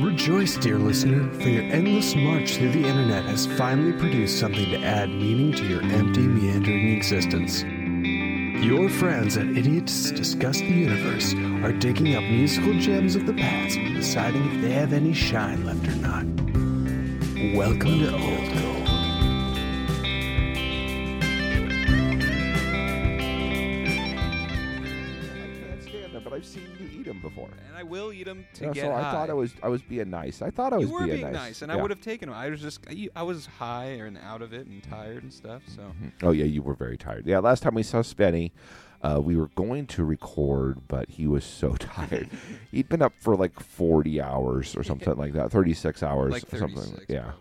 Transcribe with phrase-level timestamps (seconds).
[0.00, 4.80] Rejoice, dear listener, for your endless march through the internet has finally produced something to
[4.80, 7.64] add meaning to your empty, meandering existence.
[8.64, 11.34] Your friends at Idiots Discuss the Universe
[11.64, 15.66] are digging up musical gems of the past and deciding if they have any shine
[15.66, 16.24] left or not.
[17.56, 18.47] Welcome to Old
[27.28, 27.48] before.
[27.68, 29.08] and I will eat them to Yeah, get so high.
[29.08, 30.42] I thought I was I was being nice.
[30.42, 32.38] I thought I was you were being, being nice, and I would have taken them.
[32.38, 35.62] I was just, I, I was high and out of it and tired and stuff.
[35.74, 35.92] So
[36.22, 37.26] Oh yeah, you were very tired.
[37.26, 38.52] Yeah, last time we saw Spenny,
[39.02, 42.28] uh, we were going to record, but he was so tired.
[42.70, 46.52] He'd been up for like forty hours or something like that, thirty six hours like
[46.52, 46.82] or something.
[46.82, 47.32] 36, yeah.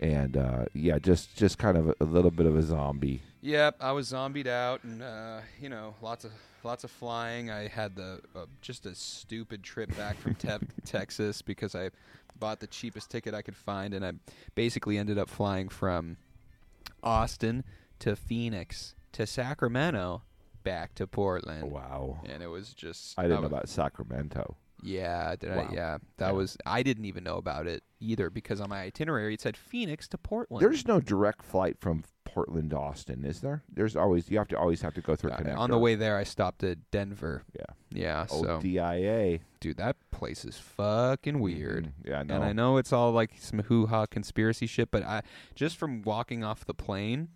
[0.00, 0.06] Yeah.
[0.08, 3.22] and uh, yeah, just just kind of a, a little bit of a zombie.
[3.42, 7.50] Yep, I was zombied out, and uh, you know, lots of lots of flying.
[7.50, 11.90] I had the uh, just a stupid trip back from te- Texas because I
[12.38, 14.12] bought the cheapest ticket I could find, and I
[14.54, 16.18] basically ended up flying from
[17.02, 17.64] Austin
[18.00, 20.22] to Phoenix to Sacramento,
[20.62, 21.70] back to Portland.
[21.70, 24.56] Wow, And it was just I didn't that know about Sacramento.
[24.82, 25.66] Yeah, did Wow.
[25.70, 25.74] I?
[25.74, 26.32] Yeah, that Yeah.
[26.32, 26.56] was.
[26.66, 30.18] I didn't even know about it either because on my itinerary it said Phoenix to
[30.18, 30.62] Portland.
[30.62, 33.62] There's no direct flight from Portland to Austin, is there?
[33.72, 35.58] There's always you have to always have to go through connector.
[35.58, 37.42] on the way there, I stopped at Denver.
[37.54, 37.64] Yeah.
[37.90, 38.26] Yeah.
[38.30, 39.40] Oh, So, DIA.
[39.58, 41.86] dude, that place is fucking weird.
[41.86, 41.92] Mhm.
[42.06, 42.36] Yeah, no.
[42.36, 45.22] And I know it's all like some hoo ha conspiracy shit, but I
[45.54, 47.28] just from walking off the plane.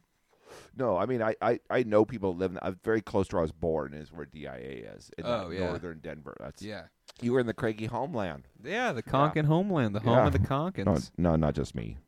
[0.77, 3.41] No, I mean I, I, I know people live in, I'm very close to where
[3.41, 5.67] I was born is where DIA is in Oh, yeah.
[5.67, 6.37] northern Denver.
[6.41, 6.85] That's Yeah.
[7.21, 8.49] you were in the Craigie homeland.
[8.63, 10.27] Yeah, the Konkin homeland, the home Yeah.
[10.27, 11.99] of the No, no, not just me.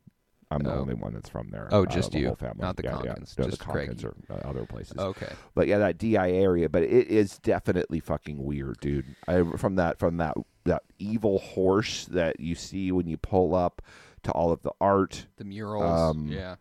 [0.49, 0.79] I'm the Oh.
[0.79, 1.67] only one that's from there.
[1.73, 2.61] Oh, just the you, whole family.
[2.61, 3.15] not the yeah, yeah.
[3.37, 3.65] No, just the.
[3.65, 4.97] Konkins are uh, other places.
[4.97, 5.27] Okay.
[5.53, 9.13] But yeah, that DIA area, but it is definitely fucking weird, dude.
[9.27, 13.81] I from that from that that evil horse that you see when you pull up
[14.23, 16.15] to all of the art, The murals.
[16.15, 16.55] Um, yeah.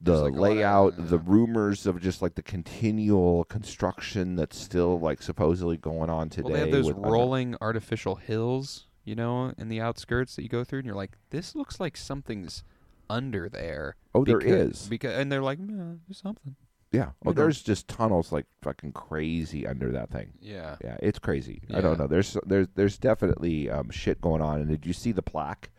[0.00, 4.58] The like, a lot of- layout, the rumors of just like the continual construction that's
[4.58, 6.44] still like supposedly going on today.
[6.44, 10.64] Well, they have those rolling artificial hills, you know, in the outskirts that you go
[10.64, 12.62] through, and you're like, this looks like something's
[13.10, 13.96] under there.
[14.14, 14.88] oh, there because, is.
[14.88, 16.56] Because, and they're like, nah, there's something.
[16.92, 17.10] Yeah.
[17.24, 17.42] Oh, you know.
[17.42, 20.32] there's just tunnels like fucking crazy under that thing.
[20.40, 20.76] Yeah.
[20.82, 21.62] Yeah, it's crazy.
[21.72, 22.06] I don't know.
[22.06, 24.60] There's there's there's definitely um, shit going on.
[24.60, 25.70] And did you see the plaque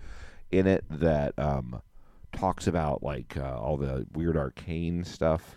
[0.51, 1.81] in it that um,
[2.31, 5.55] talks about like uh, all the weird arcane stuff?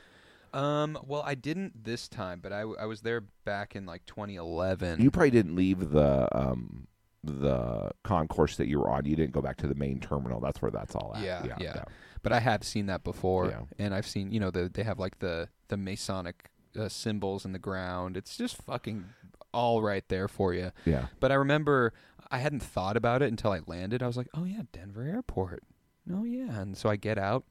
[0.53, 0.99] Um.
[1.07, 5.01] Well, I didn't this time, but I, w- I was there back in like 2011.
[5.01, 6.87] You probably didn't leave the um,
[7.25, 9.07] the concourse that you were on.
[9.07, 10.41] You didn't go back to the main terminal.
[10.41, 11.23] That's where that's all at.
[11.25, 11.57] Yeah, yeah.
[11.59, 11.85] yeah.
[12.23, 13.61] but I have seen that before, Yeah.
[13.79, 17.53] and I've seen you know the they have like the the Masonic uh, symbols in
[17.53, 18.19] the ground.
[18.19, 19.07] It's just fucking
[19.55, 20.73] all right there for you.
[20.85, 21.07] yeah.
[21.19, 21.93] But I remember
[22.31, 24.03] I hadn't thought about it until I landed.
[24.03, 25.63] I was like, oh yeah, Denver Airport.
[26.11, 26.61] Oh yeah.
[26.61, 27.45] And so I get out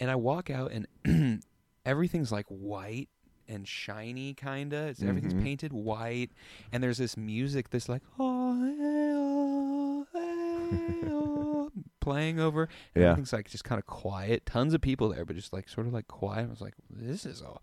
[0.00, 1.42] and I walk out and
[1.84, 3.08] everything's like white
[3.48, 4.88] and shiny kinda.
[4.88, 5.42] It's everything's Mhm.
[5.42, 6.30] painted white
[6.72, 11.70] and there's this music that's like oh, hey, oh, hey, oh,
[12.00, 12.68] playing over.
[12.94, 13.10] And Yeah.
[13.10, 14.44] Everything's like just kind of quiet.
[14.46, 16.46] Tons of people there, but just like sort of like quiet.
[16.46, 17.56] I was like, this is a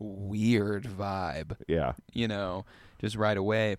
[0.00, 1.92] weird vibe Yeah.
[2.12, 2.64] you know,
[3.00, 3.76] just right away.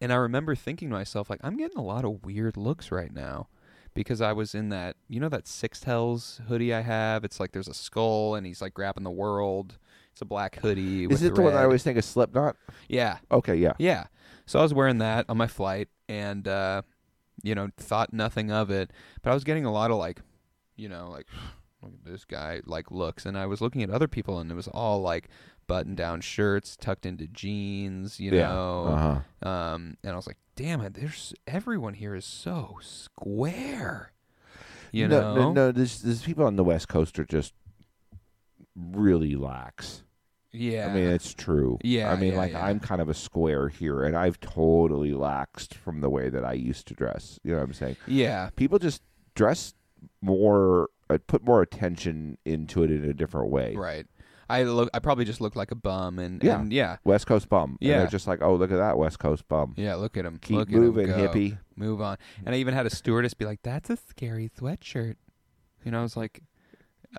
[0.00, 3.12] And I remember thinking to myself, like, I'm getting a lot of weird looks right
[3.12, 3.48] now
[3.94, 7.24] because I was in that, you know, that Six Tells hoodie I have.
[7.24, 9.78] It's like there's a skull and he's like grabbing the world.
[10.12, 11.06] It's a black hoodie.
[11.06, 12.56] with Is it the one I always think of Slipknot?
[12.88, 13.56] Yeah, Okay.
[13.56, 13.72] Yeah.
[13.78, 14.04] yeah.
[14.46, 16.82] So I was wearing that on my flight and, uh,
[17.42, 18.90] you know, thought nothing of it.
[19.22, 20.20] But I was getting a lot of like,
[20.76, 21.26] you know, like,
[21.82, 23.26] look at this guy, like looks.
[23.26, 25.28] And I was looking at other people and it was all like
[25.66, 28.48] button down shirts tucked into jeans, you Yeah.
[28.48, 28.84] know.
[28.86, 29.48] Uh-huh.
[29.48, 34.12] Um, and I was like, damn it, there's everyone here is so square.
[34.92, 35.34] You no, know?
[35.34, 35.72] no, no.
[35.72, 37.52] There's, there's people on the West Coast are just
[38.76, 40.02] really lax.
[40.52, 40.86] Yeah.
[40.88, 41.78] I mean, it's true.
[41.82, 42.64] Yeah, I mean, yeah, like yeah.
[42.64, 46.52] I'm kind of a square here, and I've totally laxed from the way that I
[46.52, 47.40] used to dress.
[47.42, 47.96] You know what I'm saying?
[48.06, 48.50] yeah.
[48.54, 49.02] People just
[49.34, 49.74] dress
[50.22, 53.74] more, uh, put more attention into it in a different way.
[53.74, 54.06] Right.
[54.48, 56.60] I look I probably just look like a bum and Yeah.
[56.60, 56.96] and yeah.
[57.04, 57.78] West Coast bum.
[57.80, 57.98] And Yeah.
[57.98, 59.74] they're just like, oh, look at that West Coast bum.
[59.76, 60.38] Yeah, look at him.
[60.38, 61.58] Keep look moving, at him hippie.
[61.76, 62.16] Move on.
[62.44, 65.16] And I even had a stewardess be like, "That's a scary sweatshirt."
[65.84, 66.42] You know, I was like,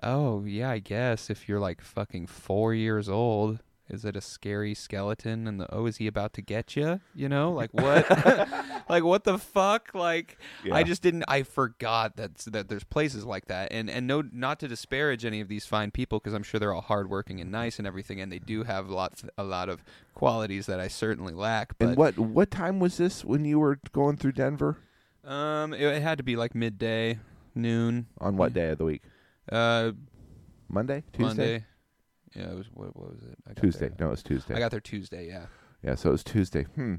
[0.02, 4.74] "Oh yeah, I guess if you're like fucking four years old, is it a scary
[4.74, 7.00] skeleton?" And the oh, is he about to get you?
[7.14, 8.08] You know, like what?
[8.88, 9.94] like what the fuck?
[9.94, 10.74] Like Yeah.
[10.76, 11.24] I just didn't.
[11.28, 15.40] I forgot that that there's places like that, and and no, not to disparage any
[15.40, 18.30] of these fine people because I'm sure they're all hardworking and nice and everything, and
[18.30, 19.82] they do have lots a lot of
[20.14, 21.78] qualities that I certainly lack.
[21.78, 24.78] But And what what time was this when you were going through Denver?
[25.24, 27.18] Um, it, it had to be like midday,
[27.54, 28.06] noon.
[28.18, 29.02] On what day of the week?
[29.50, 29.92] Uh,
[30.68, 31.64] Monday, Tuesday, Monday.
[32.36, 33.36] Yeah, it was what, what was it?
[33.46, 33.88] I got Tuesday.
[33.88, 33.96] There.
[34.06, 34.54] No, was Tuesday.
[34.54, 35.28] I got there Tuesday.
[35.28, 35.46] Yeah.
[35.82, 36.64] yeah, so it was Tuesday.
[36.74, 36.96] Hmm.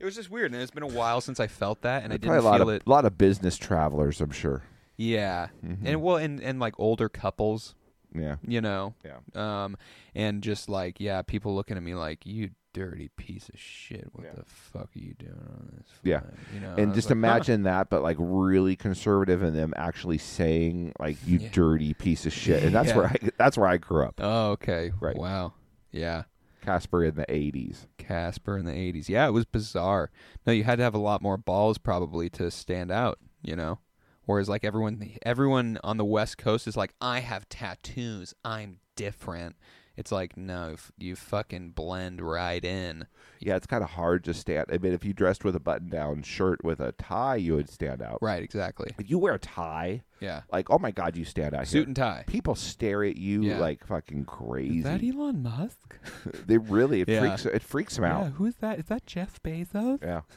[0.00, 2.16] It was just weird, and it's been a while since I felt that, and I
[2.16, 2.82] didn't a lot feel of it.
[2.86, 4.62] A lot of business travelers, I'm sure.
[4.96, 5.78] Yeah, Mhm.
[5.84, 7.74] and well, and and like older couples,
[8.14, 9.18] yeah, you know, yeah.
[9.64, 9.76] um,
[10.14, 14.08] and just like yeah, people looking at me like you dirty piece of shit.
[14.12, 14.32] What Yeah.
[14.36, 15.86] the fuck are you doing on this?
[16.02, 16.20] Yeah.
[16.52, 16.74] you know.
[16.76, 17.18] And just like, huh.
[17.20, 21.48] imagine that, but like really conservative, and them actually saying like "you Yeah.
[21.52, 22.96] dirty piece of shit," and that's Yeah.
[22.96, 24.20] where I that's where I grew up.
[24.22, 24.92] Oh, okay.
[25.00, 25.16] Right.
[25.16, 25.54] Wow.
[25.90, 26.24] Yeah.
[26.60, 27.86] Casper in the '80s.
[27.98, 29.08] Casper in the 80s.
[29.08, 30.10] Yeah, it was bizarre.
[30.46, 33.78] No, you had to have a lot more balls probably to stand out, you know.
[34.24, 38.32] Whereas like everyone everyone on the West Coast is like I have tattoos.
[38.44, 39.56] I'm different.
[39.96, 43.06] It's like no, you fucking blend right in.
[43.40, 44.66] Yeah, it's kind of hard to stand.
[44.72, 48.02] I mean, if you dressed with a button-down shirt with a tie, you would stand
[48.02, 48.18] out.
[48.20, 48.90] Right, exactly.
[48.98, 50.42] If you wear a tie, Yeah.
[50.52, 51.66] like oh my god, you stand out.
[51.68, 51.86] Suit here.
[51.86, 52.24] and tie.
[52.26, 53.58] People stare at you Yeah.
[53.58, 54.78] like fucking crazy.
[54.78, 55.96] Is that Elon Musk?
[56.46, 57.20] they really it Yeah.
[57.20, 58.22] freaks it freaks them out.
[58.24, 58.78] Yeah, who's that?
[58.80, 60.02] Is that Jeff Bezos?
[60.02, 60.22] Yeah.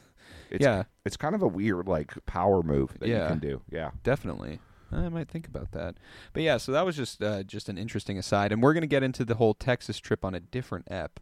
[0.50, 0.84] It's, Yeah.
[1.04, 3.62] It's kind of a weird like power move that you can do.
[3.70, 3.90] Yeah.
[4.02, 4.60] Definitely.
[4.90, 5.96] I might think about that.
[6.32, 9.02] But yeah, so that was just uh, just an interesting aside, and we're gonna get
[9.02, 11.20] into the whole Texas trip on a different ep.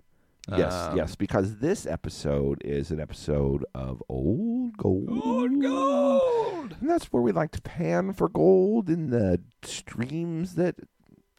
[0.48, 5.08] Yes, Um, yes, because this episode is an episode of Old Gold.
[5.10, 6.76] Old gold.
[6.80, 10.76] And that's where we like to pan for gold in the streams that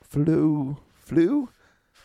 [0.04, 1.48] flew, flew,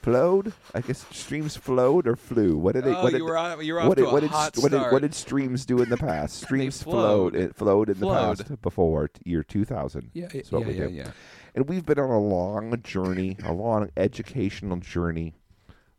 [0.03, 0.53] flowed.
[0.75, 2.57] I guess streams flowed or flew.
[2.59, 2.95] What did they?
[2.95, 4.31] Oh, what did, you were on, you were off what to did, a what did,
[4.31, 6.41] hot what did what did streams do in the past?
[6.43, 7.33] Streams flowed.
[7.33, 7.35] flowed.
[7.35, 8.39] It flowed in Flowed.
[8.39, 10.11] the past before year two thousand.
[10.15, 10.93] yeah, yeah, what yeah, we yeah, do.
[10.93, 11.11] yeah.
[11.55, 15.35] And we've been on a long journey, a long educational journey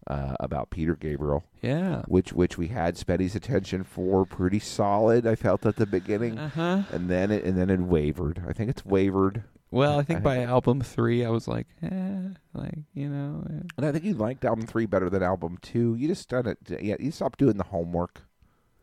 [0.08, 2.02] uh, about Peter Gabriel, Yeah.
[2.08, 5.26] which which we had Spenny's attention for pretty solid.
[5.28, 6.82] I felt at the beginning, Uh huh.
[6.92, 8.44] and then it and then it wavered.
[8.48, 12.78] I think it's wavered, Well, I think by album three, I was like, eh, like
[12.94, 13.64] you know, eh.
[13.78, 15.96] and I think you liked album three better than album two.
[15.96, 16.60] You just done it.
[16.82, 18.22] Yeah, you stopped doing the homework.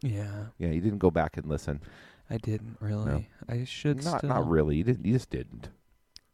[0.02, 1.80] yeah, Yeah, you didn't go back and listen.
[2.28, 3.28] I didn't really.
[3.48, 4.30] I should Not still.
[4.30, 4.76] not really.
[4.76, 5.06] You didn't.
[5.06, 5.68] You just didn't.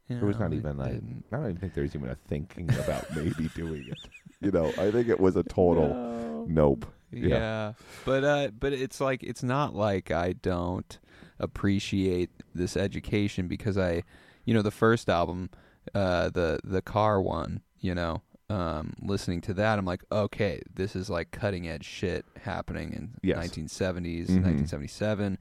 [0.08, 0.92] There was not even like.
[1.32, 3.98] I don't even think there's even a thinking about maybe doing it.
[4.40, 6.46] You know, I think it was a total No.
[6.48, 6.86] nope.
[7.12, 7.28] Yeah.
[7.28, 7.72] Yeah.
[8.04, 10.98] But uh but it's like it's not like I don't
[11.38, 14.02] appreciate this education because I
[14.46, 15.50] you know the first album
[15.94, 20.96] uh the the car one, you know, um listening to that I'm like okay, this
[20.96, 23.36] is like cutting edge shit happening in Yes.
[23.36, 24.42] 1970s, Mhm.
[24.44, 25.38] 1977.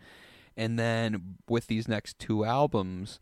[0.57, 3.19] And then with these next two albums,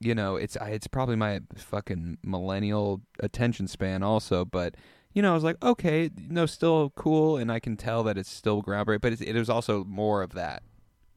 [0.00, 4.74] you know, it's I, it's probably my fucking millennial attention span also, but
[5.14, 8.30] you know, I was like, okay, no, still cool, and I can tell that it's
[8.30, 10.62] still groundbreaking, but it's, it was also more of that,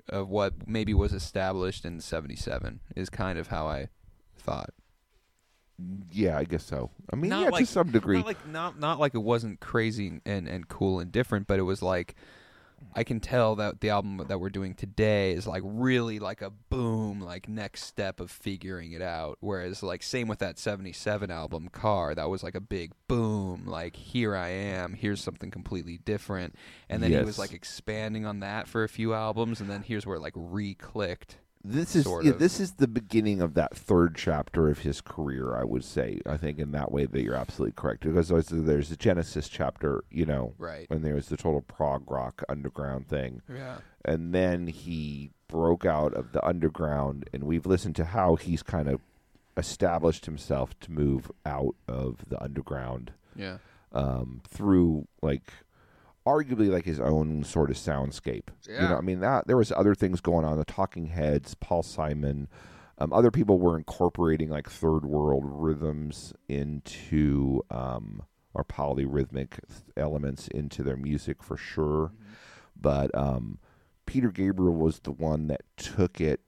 [0.09, 3.89] of what maybe was established in '77, is kind of how I
[4.41, 4.71] thought.
[6.11, 6.91] Yeah, I guess so.
[7.11, 8.17] I mean, Not yeah, like- to some degree.
[8.17, 11.63] Not like not not like it wasn't crazy and and cool and different, but it
[11.63, 12.15] was like
[12.95, 16.49] I can tell that the album that we're doing today is like really like a
[16.49, 19.37] boom, like next step of figuring it out.
[19.39, 23.95] Whereas like same with that '77 album, Car, that was like a big boom, like
[23.95, 26.55] here I am, here's something completely different.
[26.89, 30.05] And then he was like expanding on that for a few albums, and then here's
[30.05, 31.37] where it like re-clicked.
[31.63, 35.55] This is yeah, this is the beginning of that third chapter of his career.
[35.55, 36.19] I would say.
[36.25, 40.03] I think in that way that you're absolutely correct because there's, there's the Genesis chapter,
[40.09, 40.89] you know, Right.
[40.89, 43.77] when there was the total prog rock underground thing, Yeah.
[44.05, 48.87] and then he broke out of the underground, and we've listened to how he's kind
[48.87, 49.01] of
[49.57, 53.57] established himself to move out of the underground Yeah.
[53.91, 55.51] um, through like
[56.25, 58.49] arguably like his own sort of soundscape.
[58.67, 58.83] Yeah.
[58.83, 60.57] You know, I mean that there was other things going on.
[60.57, 62.47] The Talking Heads, Paul Simon,
[62.97, 68.23] um, other people were incorporating like third world rhythms into um,
[68.53, 69.59] or polyrhythmic
[69.97, 72.11] elements into their music for sure.
[72.79, 73.59] But um,
[74.05, 76.41] Peter Gabriel was the one that took it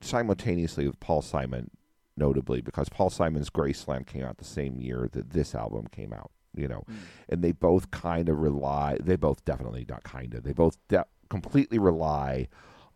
[0.00, 1.70] simultaneously with Paul Simon,
[2.16, 6.30] notably because Paul Simon's Graceland came out the same year that this album came out.
[6.58, 6.84] You know,
[7.28, 8.98] and they both kind of rely.
[9.00, 10.42] They both definitely not kind of.
[10.42, 12.48] They both de- completely rely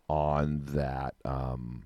[0.09, 1.83] on that um,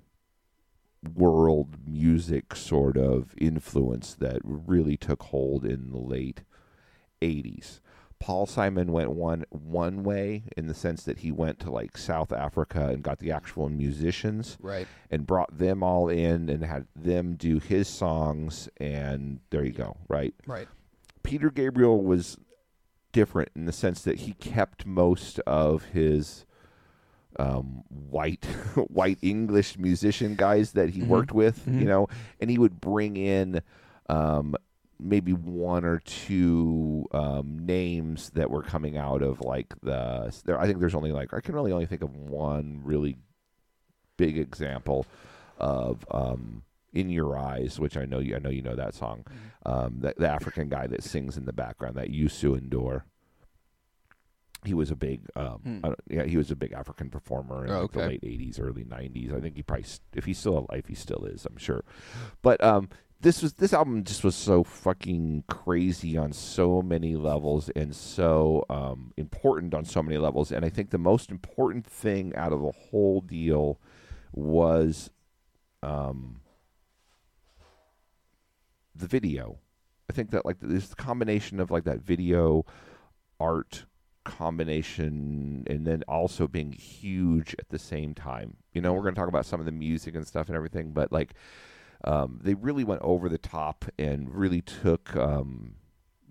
[1.14, 6.42] world music sort of influence that really took hold in the late
[7.22, 7.80] '80s.
[8.20, 12.32] Paul Simon went one one way in the sense that he went to like South
[12.32, 14.88] Africa and got the actual musicians Right.
[15.08, 19.98] and brought them all in and had them do his songs and there you go,
[20.08, 20.34] right?
[20.48, 20.66] Right.
[21.28, 22.38] Peter Gabriel was
[23.12, 26.46] different in the sense that he kept most of his
[27.38, 28.44] um, white
[28.88, 31.06] white English musician guys that he Mhm.
[31.08, 31.80] worked with, Mhm.
[31.80, 32.08] you know,
[32.40, 33.60] and he would bring in
[34.08, 34.56] um,
[34.98, 40.34] maybe one or two um, names that were coming out of like the.
[40.46, 43.18] There, I think there's only like I can really only think of one really
[44.16, 45.06] big example
[45.58, 49.24] of um, "In Your Eyes," which I know you I know you know that song.
[49.66, 53.02] Um, the, the African guy that sings in the background, that Youssou N'Dour.
[54.64, 55.92] He was a big, um, Hmm.
[56.10, 59.32] Yeah, he was a big African performer in Oh, like, the late '80s, early '90s.
[59.32, 61.46] I think he probably, if he's still alive, he still is.
[61.46, 61.84] I'm sure.
[62.42, 62.88] But um,
[63.20, 68.64] this was this album just was so fucking crazy on so many levels and so
[68.68, 70.50] um, important on so many levels.
[70.50, 73.80] And I think the most important thing out of the whole deal
[74.32, 75.10] was
[75.84, 76.40] um,
[78.98, 79.58] the video.
[80.10, 82.64] I think that like this combination of like that video
[83.38, 83.84] art
[84.24, 88.56] combination and then also being huge at the same time.
[88.72, 90.92] You know, we're going to talk about some of the music and stuff and everything,
[90.92, 91.34] but like
[92.04, 95.74] um, they really went over the top and really took um,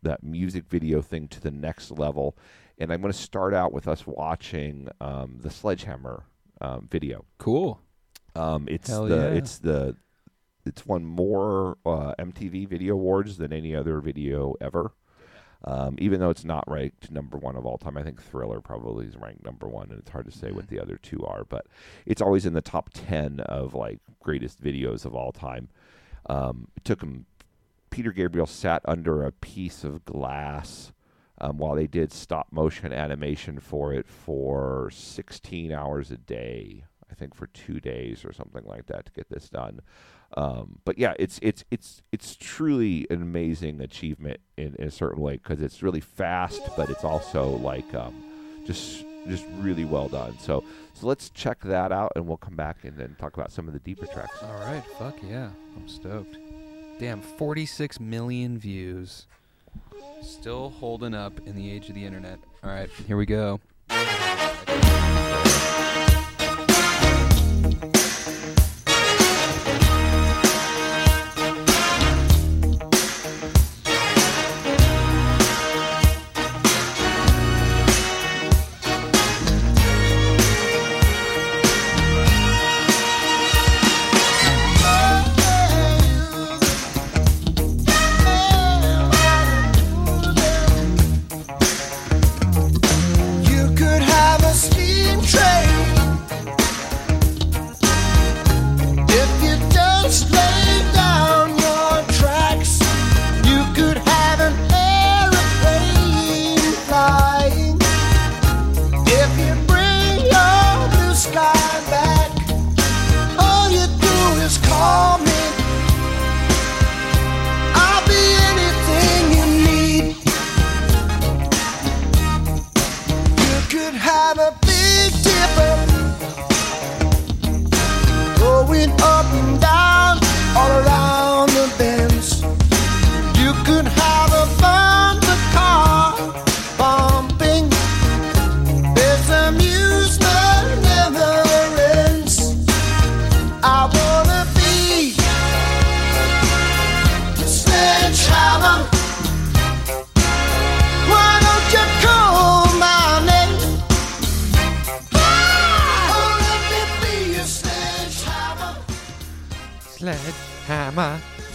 [0.04, 2.38] that music video thing to the next level.
[2.78, 6.24] And I'm going to start out with us watching um, the Sledgehammer
[6.62, 7.26] um, video.
[7.38, 7.82] Cool.
[8.36, 9.38] Um, it's Hell the yeah.
[9.38, 9.96] it's the
[10.68, 14.92] it's won more uh, MTV Video Awards than any other video ever.
[15.64, 19.08] Um, even though it's not ranked number one of all time, I think Thriller probably
[19.08, 21.44] is ranked number one, and it's hard to say what the other two are.
[21.44, 21.66] But
[22.06, 25.70] it's always in the top ten of like greatest videos of all time.
[26.28, 27.26] Um, it took him.
[27.90, 30.92] Peter Gabriel sat under a piece of glass
[31.40, 36.84] um, while they did stop motion animation for it for 16 hours a day.
[37.10, 39.82] I think for two days or something like that to get this done.
[40.36, 45.22] Um, but yeah, it's it's it's it's truly an amazing achievement in, in a certain
[45.22, 48.14] way because it's really fast, but it's also like um,
[48.66, 50.38] just just really well done.
[50.40, 53.68] So so let's check that out, and we'll come back and then talk about some
[53.68, 54.44] of the deeper tracks.
[54.44, 54.84] All right.
[55.00, 55.50] Fuck yeah.
[55.76, 56.38] I'm stoked.
[57.00, 59.28] Damn, 46 million views.
[60.24, 62.40] Still holding up in the age of the internet.
[62.64, 63.60] All right, here we go.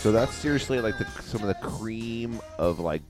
[0.02, 3.02] So that's seriously like the some of the cream of like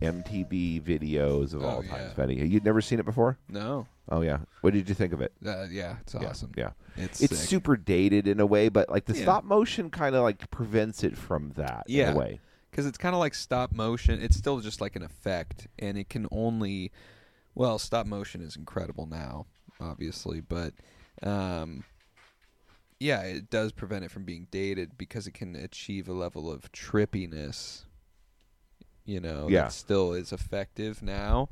[0.00, 2.00] MTV videos of Oh, all time.
[2.00, 2.12] yeah.
[2.16, 3.36] Benny, you'd never seen it before?
[3.50, 3.86] No.
[4.08, 4.38] Oh yeah.
[4.62, 5.32] What did you think of it?
[5.44, 6.52] Uh, yeah, it's Yeah, awesome.
[6.56, 6.70] Yeah.
[6.96, 7.48] It's, It's sick.
[7.50, 9.22] super dated in a way, but like the Yeah.
[9.24, 12.10] stop motion kind of like prevents it from that Yeah.
[12.12, 12.40] in a way.
[12.70, 14.22] because it's kind of like stop motion.
[14.22, 16.92] It's still just like an effect, and it can only,
[17.54, 19.46] well, stop motion is incredible now,
[19.80, 20.74] obviously, but,
[21.22, 21.82] um,
[23.00, 26.70] yeah, it does prevent it from being dated because it can achieve a level of
[26.72, 27.84] trippiness.
[29.04, 29.62] You know, Yeah.
[29.64, 31.48] that still is effective now.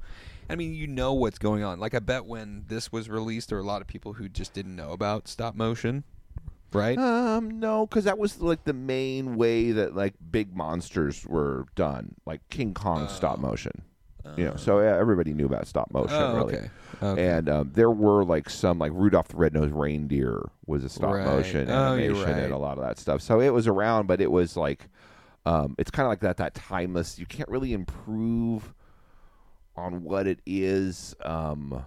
[0.50, 1.80] I mean, you know what's going on.
[1.80, 4.52] Like, I bet when this was released, there were a lot of people who just
[4.52, 6.04] didn't know about stop motion,
[6.72, 6.98] right?
[6.98, 12.16] Um, no, because that was like the main way that like big monsters were done,
[12.26, 13.42] like King Kong stop Oh.
[13.42, 13.82] motion.
[14.36, 16.16] You know, so yeah, everybody knew about stop motion.
[16.16, 16.56] oh, really.
[16.56, 16.70] okay.
[17.02, 17.26] okay.
[17.26, 21.26] And um, there were like some like Rudolph the Red-Nosed Reindeer was a stop Right.
[21.26, 22.42] motion Oh, you're animation right.
[22.44, 23.22] and a lot of that stuff.
[23.22, 24.88] So it was around, but it was like
[25.44, 27.18] um, it's kind of like that that timeless.
[27.18, 28.74] You can't really improve
[29.76, 31.14] on what it is.
[31.24, 31.84] Um,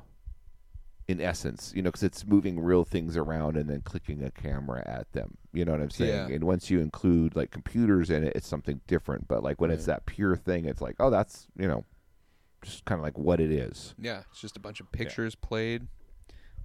[1.08, 4.84] in essence, you know, because it's moving real things around and then clicking a camera
[4.86, 5.36] at them.
[5.54, 6.30] You know what I'm saying?
[6.30, 6.36] Yeah.
[6.36, 9.28] And once you include like computers in it, it's something different.
[9.28, 11.84] But like when it's that pure thing, it's like, oh, that's you know,
[12.62, 13.94] just kind of like what it is.
[14.00, 15.88] Yeah, it's just a bunch of pictures played,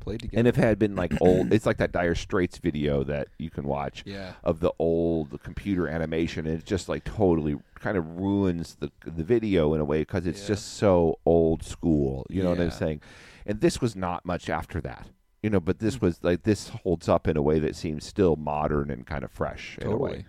[0.00, 0.38] played together.
[0.38, 3.50] And if it had been like old, it's like that Dire Straits video that you
[3.50, 6.46] can watch yeah, of the old computer animation.
[6.46, 10.26] And it just like totally kind of ruins the the video in a way because
[10.26, 10.48] it's Yeah.
[10.48, 12.26] just so old school.
[12.28, 13.00] You know what I'm saying?
[13.46, 15.08] And this was not much after that.
[15.42, 16.02] You know, but this mm.
[16.02, 19.30] was like this holds up in a way that seems still modern and kind of
[19.30, 20.08] fresh in a way.
[20.10, 20.26] totally.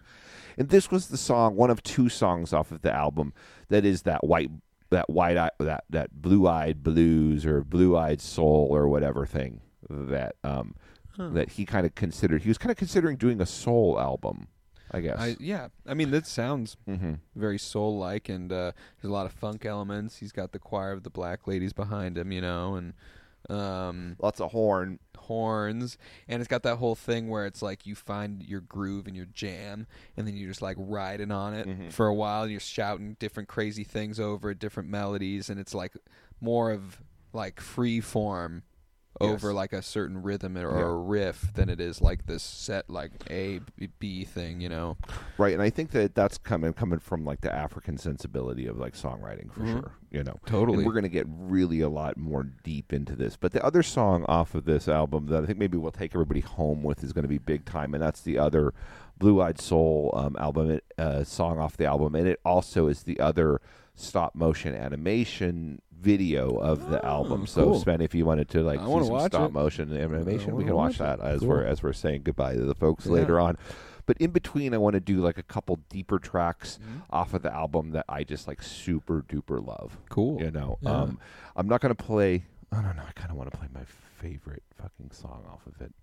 [0.57, 3.33] And this was the song, one of two songs off of the album
[3.69, 4.49] that is that white,
[4.89, 10.75] that white, eye, that that blue-eyed blues or blue-eyed soul or whatever thing that um
[11.17, 12.43] that he kind of considered.
[12.43, 14.47] He was kind of considering doing a soul album,
[14.91, 15.19] I guess.
[15.19, 17.13] I yeah, I mean that sounds mm-hmm.
[17.35, 20.17] very soul like, and uh, there's a lot of funk elements.
[20.17, 22.93] He's got the choir of the black ladies behind him, you know, and
[23.49, 24.99] um, Lots of horn.
[25.25, 29.15] Horns, and it's got that whole thing where it's like you find your groove and
[29.15, 31.91] your jam, and then you're just like riding on it Mhm.
[31.91, 32.43] for a while.
[32.43, 35.93] And you're shouting different crazy things over different melodies, and it's like
[36.41, 37.01] more of
[37.33, 38.63] like free form
[39.21, 39.55] over Yes.
[39.55, 40.85] like a certain rhythm or Yeah.
[40.85, 43.61] a riff than it is like this set like a
[43.99, 44.97] b thing, you know.
[45.37, 48.93] Right, and I think that that's coming coming from like the African sensibility of like
[48.93, 49.71] songwriting for Mhm.
[49.71, 49.91] sure.
[50.11, 50.77] You know, Totally.
[50.77, 53.35] And we're going to get really a lot more deep into this.
[53.35, 56.39] But the other song off of this album that I think maybe we'll take everybody
[56.39, 58.73] home with is going to be Big Time, and that's the other
[59.17, 63.19] Blue Eyed Soul um, album uh, song off the album, and it also is the
[63.19, 63.59] other
[63.97, 67.47] stop motion animation video of the album.
[67.47, 67.79] So, Oh, cool.
[67.79, 69.53] Sven, if you wanted to like I see some stop it.
[69.53, 71.49] motion animation, we can watch watch that as Cool.
[71.49, 73.13] we're as we're saying goodbye to the folks Yeah.
[73.13, 73.57] later on.
[74.07, 76.99] But in between, I want to do like a couple deeper tracks Mm-hmm.
[77.09, 79.97] off of the album that I just like super duper love.
[80.09, 80.39] Cool.
[80.41, 80.91] You know, Yeah.
[80.91, 81.19] um,
[81.55, 82.45] I'm not gonna play.
[82.71, 83.03] I don't know.
[83.07, 83.83] I kind of want to play my
[84.19, 85.93] favorite fucking song off of it,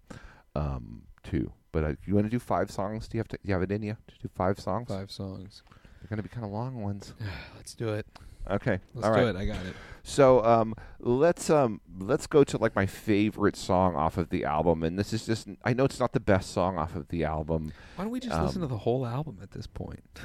[0.57, 1.53] um, too.
[1.71, 3.09] But uh, you want to do five songs?
[3.09, 3.37] Do you have to?
[3.37, 4.89] Do you have it in you to do five songs?
[4.89, 5.63] Five songs.
[6.01, 7.15] They're gonna be kind of long ones.
[7.57, 8.07] Let's do it.
[8.51, 8.81] Okay.
[8.95, 9.35] Let's All do right.
[9.35, 9.37] it.
[9.37, 9.75] I got it.
[10.05, 14.83] So um, let's um, let's go to like my favorite song off of the album,
[14.83, 15.47] and this is just.
[15.65, 17.73] I know it's not the best song off of the album.
[17.95, 20.23] Why don't we just Um, listen to the whole album at this point?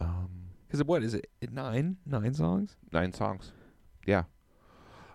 [0.00, 0.28] Um,
[0.66, 1.30] Because what is it?
[1.40, 1.52] it?
[1.52, 2.76] Nine, nine songs.
[2.92, 3.52] nine songs.
[4.06, 4.24] Yeah.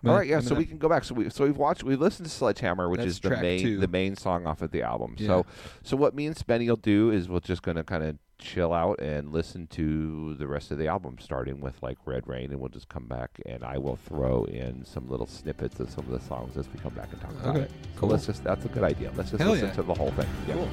[0.04, 0.36] All yeah.
[0.36, 1.02] I mean, so we can go back.
[1.04, 3.78] So we so we've watched we listened to Sledgehammer, which is the main two.
[3.78, 5.16] the main song off of the album.
[5.18, 5.26] Yeah.
[5.26, 5.46] So
[5.82, 9.00] so what me and Spenny will do is we're just gonna kind of chill out
[9.00, 12.68] and listen to the rest of the album, starting with like Red Rain, and we'll
[12.68, 16.20] just come back and I will throw in some little snippets of some of the
[16.26, 17.70] songs as we come back and talk about Okay, it.
[17.70, 18.08] So cool.
[18.10, 19.10] let's just that's a good idea.
[19.16, 19.74] Let's just Hell listen yeah.
[19.74, 20.28] to the whole thing.
[20.46, 20.54] Yeah.
[20.54, 20.68] Cool.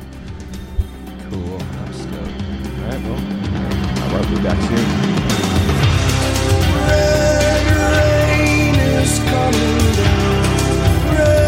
[1.32, 1.62] Cool.
[1.62, 2.18] I'm stoked.
[2.20, 3.14] All right, well,
[4.04, 4.88] all right, we'll be back soon.
[6.84, 11.16] Red rain is coming down.
[11.16, 11.43] Red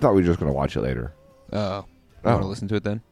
[0.00, 1.12] I thought we were just gonna watch it later.
[1.52, 1.84] Oh.
[2.24, 2.30] Oh.
[2.30, 3.02] want to listen to it then?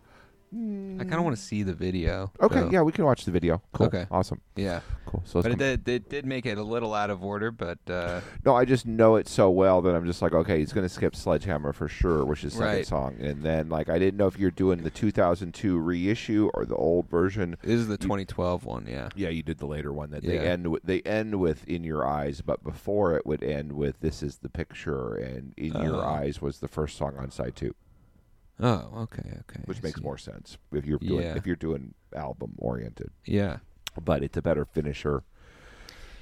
[1.28, 2.32] I kind of want to see the video.
[2.40, 2.70] Okay, though.
[2.70, 3.62] yeah, we can watch the video.
[3.72, 3.86] Cool.
[3.86, 4.06] Okay.
[4.10, 4.80] awesome, Yeah.
[5.06, 5.22] cool.
[5.24, 8.20] So But it did, it did make it a little out of order, but uh,
[8.44, 10.92] No, I just know it so well that I'm just like, okay, he's going to
[10.92, 12.86] skip Sledgehammer for sure, which is the second Right.
[12.86, 13.16] song.
[13.20, 17.08] And then, like, I didn't know if you're doing the 2002 reissue or the old
[17.08, 17.56] version.
[17.62, 18.86] this is the 2012 one.
[18.88, 19.08] Yeah.
[19.14, 20.82] Yeah, you did the later one that they end with.
[20.82, 24.48] They end with "In Your Eyes," but before it would end with "This Is the
[24.48, 26.08] Picture," and "In Your Oh.
[26.08, 27.74] Eyes" was the first song on side two,
[28.60, 29.62] Oh, okay, okay.
[29.66, 30.04] which I makes see.
[30.04, 31.36] more sense if you're doing Yeah.
[31.36, 33.10] if you're doing album oriented.
[33.24, 33.58] Yeah.
[34.02, 35.22] But it's a better finisher.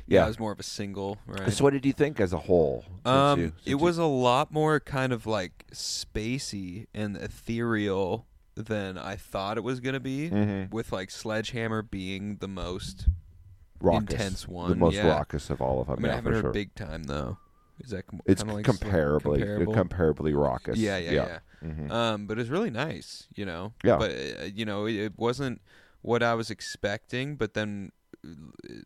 [0.06, 0.24] Yeah.
[0.24, 1.52] It was more of a single, right?
[1.52, 2.84] So, what did you think as a whole?
[3.04, 7.16] since Um, you- since it you- was a lot more kind of like spacey and
[7.16, 10.30] ethereal than I thought it was gonna be.
[10.30, 10.70] Mhm.
[10.72, 13.08] With like Sledgehammer being the most
[13.80, 14.68] raucous, intense one.
[14.68, 15.08] the one, most yeah.
[15.08, 15.96] raucous of all of them.
[15.98, 16.52] I mean, I yeah, haven't for heard sure.
[16.52, 17.38] big time though.
[17.80, 19.74] Is that com- it's like comparably comparable?
[19.74, 20.78] comparably raucous.
[20.78, 21.38] Yeah, yeah, yeah.
[21.62, 21.90] Mhm.
[21.90, 23.72] Um, but it's really nice, you know.
[23.84, 23.96] Yeah.
[23.96, 25.60] But uh, you know, it, it wasn't
[26.02, 27.36] what I was expecting.
[27.36, 27.92] But then
[28.24, 28.28] uh,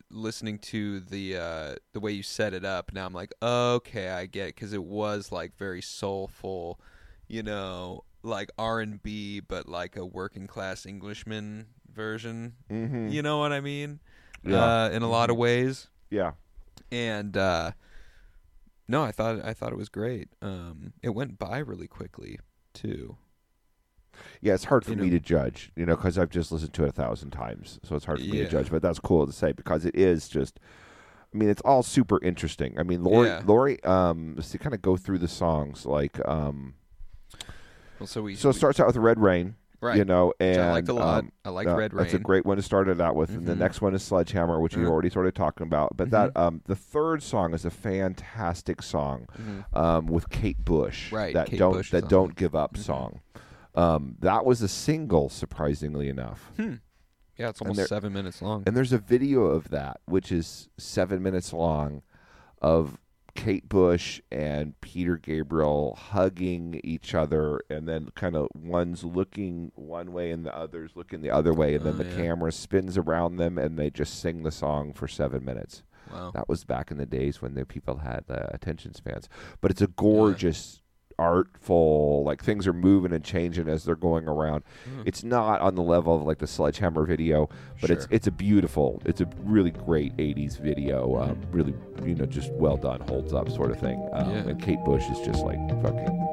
[0.09, 4.25] listening to the uh, the way you set it up, now I'm like, okay, I
[4.25, 6.79] get it because it was like very soulful,
[7.27, 12.53] you know, like R and B, but like a working class Englishman version.
[12.69, 13.11] Mhm.
[13.11, 13.99] You know what I mean?
[14.43, 14.51] Yeah.
[14.51, 14.93] Mm-hmm.
[14.93, 16.31] Uh, in a lot of ways yeah.
[16.91, 17.71] and uh
[18.87, 22.39] no i thought i thought it was great um it went by really quickly
[22.73, 23.17] too
[24.41, 25.17] Yeah, it's hard for You me know.
[25.17, 28.05] to judge, you know, because I've just listened to it a thousand times, so it's
[28.05, 28.69] hard for me to judge.
[28.69, 30.59] But that's cool to say because it is just.
[31.33, 32.77] I mean, it's all super interesting.
[32.77, 33.41] I mean, Lori, Yeah.
[33.45, 36.75] Lori, um, to kind of go through the songs, like, um,
[37.99, 40.61] well so we so it starts out with Red Rain, right you know, which and
[40.61, 42.63] i liked a lot um, i like uh, red rain That's a great one to
[42.63, 43.57] start it out with, and the Mhm.
[43.59, 44.91] next one is Sledgehammer, which we Uh-huh.
[44.91, 45.97] already started talking about.
[45.97, 49.77] But that, um, the third song is a fantastic song, Mhm.
[49.77, 52.77] um, with Kate Bush, Right, That Kate don't Bush that on don't give up Mhm.
[52.79, 53.19] song.
[53.75, 56.51] Um, that was a single, surprisingly enough.
[56.57, 56.75] hmm.
[57.37, 60.69] yeah it's almost there- seven minutes long And there's a video of that, which is
[60.77, 62.03] seven minutes long,
[62.61, 62.99] of
[63.35, 70.11] Kate Bush and Peter Gabriel hugging each other, and then kind of one's looking one
[70.11, 72.15] way and the other's looking the other way, and then Oh, the yeah.
[72.15, 75.83] camera spins around them, and they just sing the song for seven minutes.
[76.11, 79.29] wow That was back in the days when the people had uh, attention spans.
[79.61, 80.81] But it's a gorgeous,
[81.19, 84.63] artful, like things are moving and changing as they're going around.
[84.85, 85.01] Hmm.
[85.05, 89.01] It's not on the level of like the Sledgehammer video, but it's it's a beautiful,
[89.05, 91.17] it's a really great '80s video.
[91.21, 94.07] Um, really, you know, just well done, holds up, sort of thing.
[94.13, 94.37] Um, Yeah.
[94.49, 96.27] And Kate Bush is just like fucking.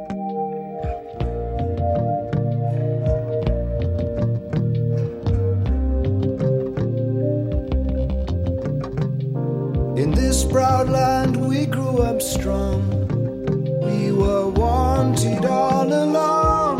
[9.97, 12.98] In this proud land we grew up strong.
[13.89, 16.79] We were wanted all along.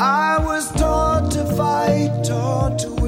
[0.00, 2.99] I was taught to fight, taught to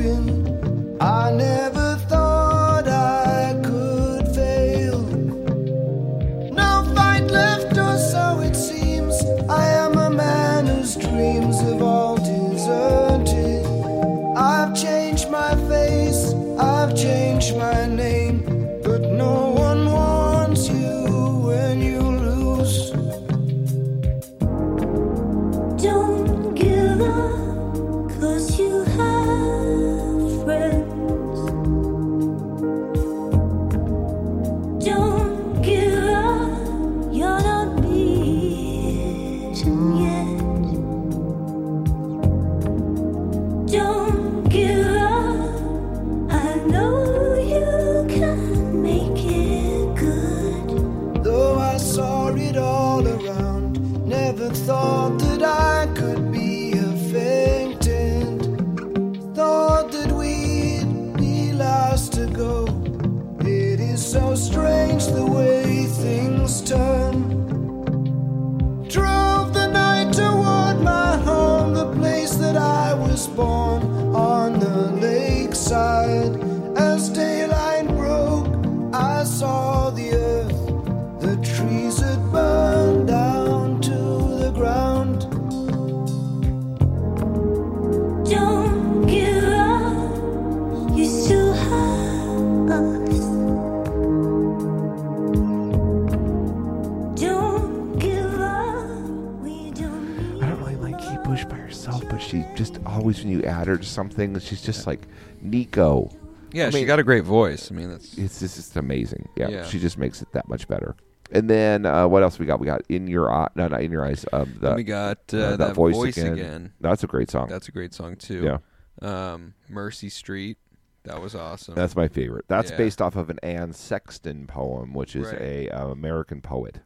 [103.82, 105.06] when you add her to something, she's just like
[105.40, 106.10] Nico.
[106.52, 109.28] yeah I she got a great voice i mean that's It's just it's amazing.
[109.36, 109.64] Yeah, Yeah.
[109.66, 110.94] she just makes it that much better.
[111.34, 112.60] And then uh, what else we got?
[112.60, 114.26] We got in your eye, no, not in your eyes.
[114.34, 116.72] Um, the, we got uh, uh, that, voice, again.
[116.80, 117.48] That's a great song.
[117.48, 118.58] that's a great song too yeah,
[119.00, 120.58] um mercy street
[121.04, 122.44] that was awesome that's my favorite.
[122.48, 122.76] That's Yeah.
[122.76, 125.40] based off of an Anne Sexton poem, which is Right.
[125.40, 126.80] a uh, American poet,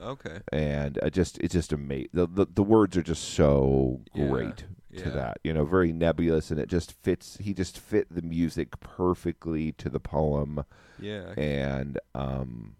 [0.00, 2.08] okay and uh, just it's just amazing.
[2.14, 4.64] The, the the words are just so Yeah, great
[4.96, 5.08] to yeah.
[5.10, 5.38] that.
[5.44, 7.36] You know, very nebulous, and it just fits.
[7.40, 10.64] He just fit the music perfectly to the poem.
[11.00, 12.76] yeah and um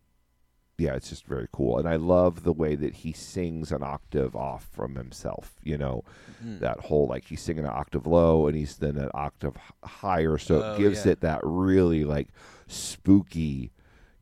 [0.77, 4.35] yeah it's just very cool and i love the way that he sings an octave
[4.35, 6.03] off from himself you know
[6.43, 6.59] Mhm.
[6.61, 10.39] that whole like he's singing an octave low and he's then an octave h- higher
[10.39, 11.13] so Oh, it gives yeah.
[11.13, 12.29] it that really like
[12.67, 13.73] spooky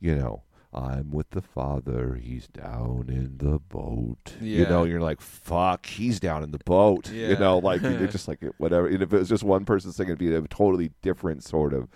[0.01, 0.43] you know
[0.75, 6.21] i'm with the father he's down in the boat you know you're like fuck he's
[6.21, 9.29] down in the boat you know like you're just like whatever and if it was
[9.29, 11.89] just one person singing it'd be a totally different sort of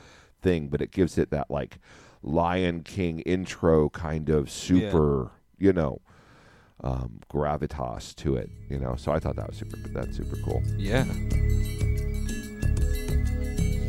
[0.42, 1.78] thing, but it gives it that like
[2.22, 6.00] Lion King intro kind of super, you know,
[6.82, 8.50] um, gravitas to it.
[8.68, 9.76] You know, so I thought that was super.
[9.88, 10.62] That's super cool.
[10.76, 11.04] Yeah.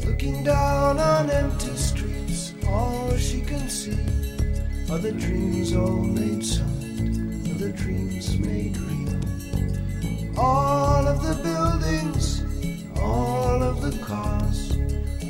[0.05, 4.42] Looking down on empty streets, all she can see
[4.87, 10.39] the dreams all made solid, other dreams made real.
[10.39, 12.43] All of the buildings,
[12.99, 14.77] all of the cars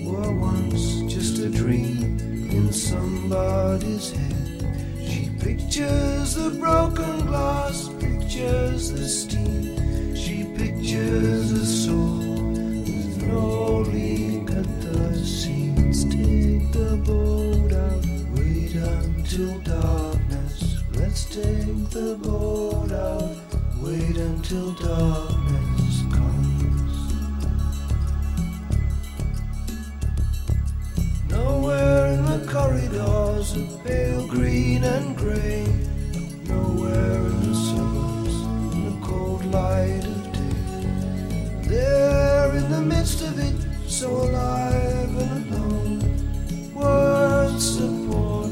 [0.06, 2.20] were once just a dream
[2.52, 4.34] in somebody's head.
[5.08, 10.16] She pictures the broken glass, pictures the steam.
[10.16, 16.06] She pictures a soul with no leak at the seams.
[16.06, 18.06] Take the boat out,
[18.74, 20.84] wait until darkness.
[20.94, 23.36] Let's take the boat out,
[23.78, 27.14] wait until darkness comes.
[31.30, 35.66] Nowhere in the corridors of pale green and grey.
[36.46, 38.36] Nowhere in the suburbs
[38.74, 41.70] in the cold light of day.
[41.70, 43.56] There in the midst of it,
[43.88, 46.74] so alive and alone.
[46.74, 48.43] Words support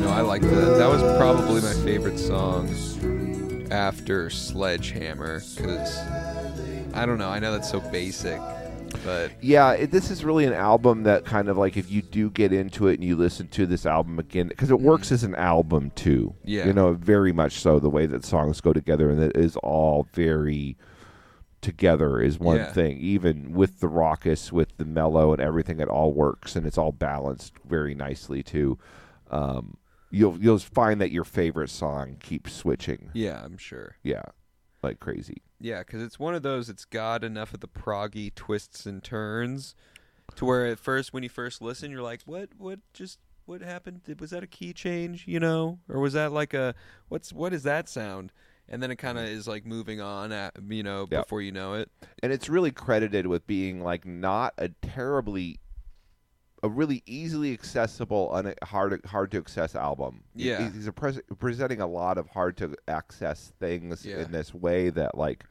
[0.00, 0.76] No, I like that.
[0.78, 2.68] That was probably my favorite song
[3.72, 5.98] after Sledgehammer because
[6.94, 7.28] I don't know.
[7.28, 8.40] I know that's so basic,
[9.04, 12.30] but Yeah, it, this is really an album that kind of like if you do
[12.30, 15.12] get into it and you listen to this album again, because it works mm.
[15.12, 16.32] as an album too.
[16.44, 16.66] Yeah.
[16.66, 17.80] you know, very much so.
[17.80, 20.76] The way that songs go together and it is all very
[21.66, 22.72] together is one Yeah.
[22.72, 22.96] thing.
[22.98, 26.92] Even with the raucous, with the mellow and everything, it all works and it's all
[26.92, 28.78] balanced very nicely too.
[29.30, 29.76] Um,
[30.10, 33.10] you'll you'll find that your favorite song keeps switching.
[33.12, 33.96] yeah, I'm sure.
[34.02, 34.22] Yeah,
[34.82, 35.42] like crazy.
[35.60, 36.68] Yeah, because it's one of those.
[36.70, 39.74] It's got enough of the proggy twists and turns
[40.36, 42.50] to where at first, when you first listen, you're like, "What?
[42.56, 44.00] What just?" What happened?
[44.18, 46.74] Was that a key change, you know, or was that like a
[47.08, 48.32] what's what is that sound?
[48.68, 51.24] And then it kind of is like moving on, at, you know, Yep.
[51.26, 51.90] before you know it.
[52.22, 55.58] and it's really credited with being like not a terribly
[56.62, 60.70] a really easily accessible un- hard hard to access album Yeah.
[60.70, 64.20] he's pres- presenting a lot of hard to access things Yeah.
[64.22, 65.44] in this way that like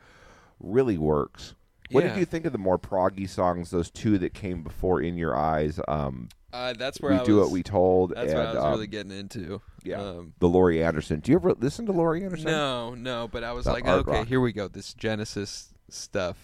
[0.60, 1.54] really works
[1.92, 2.10] what Yeah.
[2.14, 5.36] did you think of the more proggy songs those two that came before in your
[5.38, 8.48] eyes um Uh, that's where we I do was, what we told That's and what
[8.48, 9.62] I was um, really getting into.
[9.84, 13.44] yeah Um, the Laurie Anderson do you ever listen to Laurie Anderson no, no, but
[13.44, 14.28] I was The like, okay, rock.
[14.28, 14.68] here we go.
[14.68, 16.38] This Genesis stuff,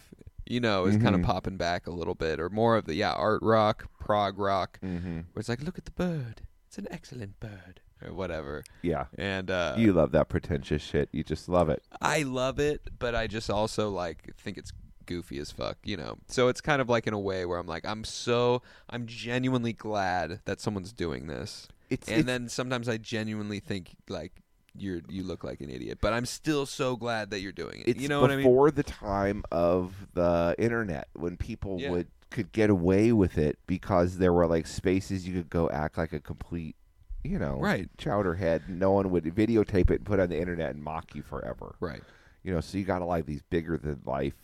[0.45, 3.13] you know, is kind of popping back a little bit, or more of the yeah
[3.13, 5.15] art rock, prog rock, mm-hmm.
[5.31, 8.63] where it's like, look at the bird, it's an excellent bird, or whatever.
[8.81, 12.81] yeah And uh, you love that pretentious shit you just love it I love it,
[12.99, 14.73] but I just also like think it's
[15.11, 16.17] goofy as fuck, you know.
[16.27, 19.73] So it's kind of like in a way where I'm like, I'm so, I'm genuinely
[19.73, 24.41] glad that someone's doing this, it's, and it's then sometimes I genuinely think like
[24.73, 27.97] you're you look like an idiot, but I'm still so glad that you're doing it.
[27.97, 28.45] you know what I mean?
[28.45, 31.91] before the time of the internet when people Yeah.
[31.91, 35.97] would could get away with it because there were like spaces you could go act
[35.97, 36.77] like a complete
[37.25, 37.89] you know Right.
[37.97, 41.21] chowderhead no one would videotape it and put it on the internet and mock you
[41.23, 42.01] forever Right.
[42.41, 44.35] you know so you got to like these bigger than life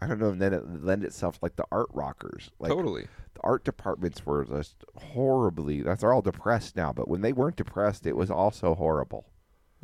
[0.00, 3.06] i don't know and then it lend itself like the art rockers like totally.
[3.34, 7.56] the art departments were just horribly that's they're all depressed now but when they weren't
[7.56, 9.26] depressed it was also horrible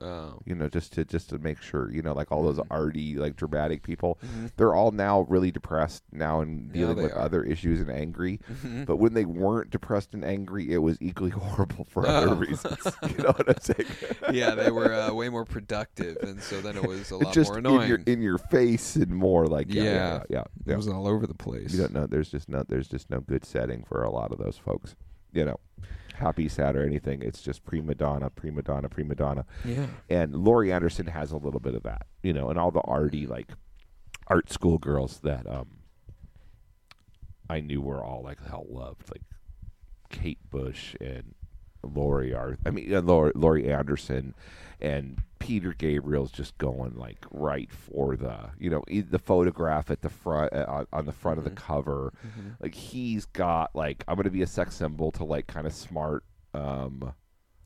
[0.02, 0.40] Oh.
[0.44, 3.36] you know, just to just to make sure, you know, like all those arty, like
[3.36, 4.50] dramatic people, Mhm.
[4.56, 7.18] they're all now really depressed now and dealing they with are.
[7.20, 8.40] other issues and angry.
[8.64, 8.86] Mhm.
[8.86, 12.34] But when they weren't depressed and angry, it was equally horrible for other Oh.
[12.34, 12.78] reasons.
[13.16, 13.88] You know what I'm saying?
[14.32, 17.50] yeah, they were uh, way more productive, and so then it was a lot just
[17.50, 17.88] more in annoying.
[17.88, 20.22] your in your face and more like yeah, yeah, Yeah.
[20.28, 20.44] yeah.
[20.66, 21.72] yeah, It was all over the place.
[21.72, 22.06] You don't know.
[22.06, 22.64] There's just no.
[22.68, 24.96] There's just no good setting for a lot of those folks.
[25.34, 25.60] You know,
[26.14, 27.22] happy, sad, or anything.
[27.22, 29.44] It's just prima donna, prima donna, prima donna.
[29.64, 29.86] Yeah.
[30.08, 33.26] and Laurie Anderson has a little bit of that, you know, and all the arty
[33.26, 33.48] like
[34.28, 35.78] art school girls that um
[37.50, 39.22] I knew were all like hell loved, like
[40.08, 41.34] Kate Bush and
[41.84, 44.34] Laurie Ar- I mean uh, Laurie, Laurie Anderson
[44.80, 50.08] and Peter Gabriel's just going like right for the you know the photograph at the
[50.08, 51.56] front uh, on, the front of the Mhm.
[51.56, 52.56] cover Mhm.
[52.60, 56.24] like he's got like I'm gonna be a sex symbol to like kind of smart
[56.54, 57.12] um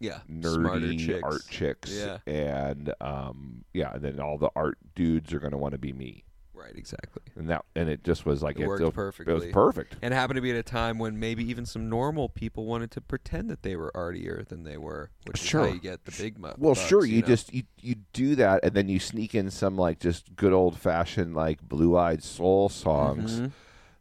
[0.01, 1.23] Yeah, nerdy chicks.
[1.25, 2.19] art chicks, Yeah.
[2.27, 5.93] and um, yeah, and then all the art dudes are going to want to be
[5.93, 6.25] me,
[6.69, 7.23] Right, exactly.
[7.37, 8.95] and that and it just was like It worked It
[9.33, 9.97] was perfect.
[10.03, 13.01] And happened to be at a time when maybe even some normal people wanted to
[13.01, 15.63] pretend that they were artier than they were, which Sure.
[15.63, 17.27] is how you get the big mu- Well, bucks, sure, you, know?
[17.27, 20.79] just you you do that, and then you sneak in some like just good old
[20.79, 23.53] fashioned like blue eyed soul songs Mhm.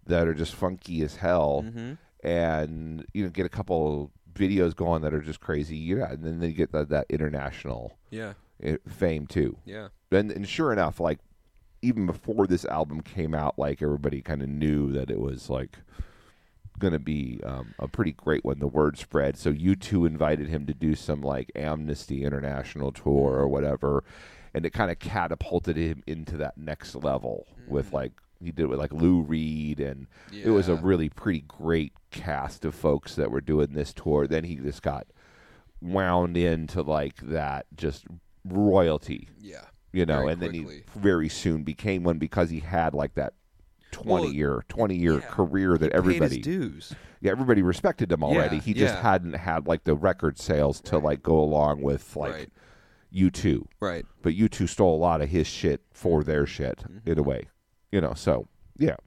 [0.05, 1.97] that are just funky as hell, Mhm.
[2.23, 5.77] and you know get a couple videos going that are just crazy.
[5.77, 8.33] Yeah, and then they get that, that international Yeah,
[8.87, 9.57] fame too.
[9.65, 11.17] yeah, And, and sure enough, like
[11.81, 15.77] even before this album came out, like everybody kind of knew that it was like
[16.79, 18.59] going to be um, a pretty great one.
[18.59, 19.37] The word spread.
[19.37, 24.03] So U2 invited him to do some like Amnesty International tour or whatever,
[24.53, 28.67] and it kind of catapulted him into that next level with like he did it
[28.67, 33.31] with like Lou Reed, and it was a really pretty great cast of folks that
[33.31, 34.27] were doing this tour.
[34.27, 35.07] Then he just got
[35.81, 38.05] wound into like that just
[38.43, 39.65] royalty yeah.
[39.93, 43.33] You know, Very and then he very soon became one because he had like that
[43.91, 45.27] twenty Well, year twenty year yeah.
[45.29, 46.93] career that everybody dues.
[47.21, 48.57] yeah everybody respected him already.
[48.57, 49.01] Yeah, he just yeah.
[49.01, 52.49] hadn't had like the record sales to like go along with like Right.
[53.13, 54.05] U2, Right.
[54.21, 57.09] but U2 stole a lot of his shit for their shit Mm-hmm.
[57.09, 57.47] in a way,
[57.91, 58.13] you know.
[58.13, 58.97] So yeah,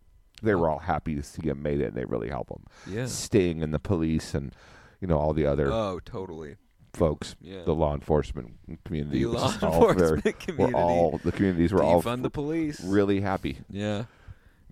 [0.42, 2.64] they were all happy to see him made it, and they really helped him.
[2.86, 3.04] Yeah.
[3.06, 4.54] Sting and the police and
[5.00, 6.56] you know all the other Oh, totally.
[6.92, 7.62] Folks, Yeah.
[7.64, 10.74] the law enforcement community, The law all very- enforcement were community.
[10.74, 12.80] all the communities were all Defund the police.
[12.84, 13.58] really happy.
[13.70, 14.04] Yeah.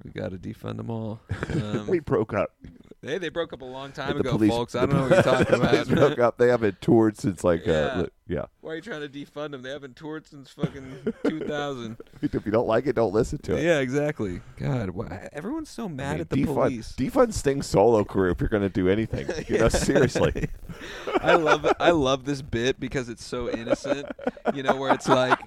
[0.05, 1.21] We got to defund them all.
[1.51, 2.53] Um, we broke up.
[3.03, 4.75] Hey, they broke up a long time The ago, police- folks.
[4.75, 6.21] I don't know what you're talking the police broke about.
[6.21, 6.39] up.
[6.39, 7.73] They haven't toured since like Yeah.
[7.75, 8.45] uh, yeah.
[8.61, 9.63] Why are you trying to defund them?
[9.63, 11.97] They haven't toured since fucking 2000.
[12.23, 13.63] If you don't like it, don't listen to it.
[13.63, 14.41] yeah, exactly.
[14.59, 16.93] God, why, everyone's so mad I mean, at the defund, police.
[16.99, 19.27] defund Sting's solo career if you're going to do anything.
[19.49, 20.49] You know, seriously.
[21.21, 21.67] I love.
[21.81, 24.07] I love this bit because it's so innocent.
[24.55, 25.39] You know, where it's like,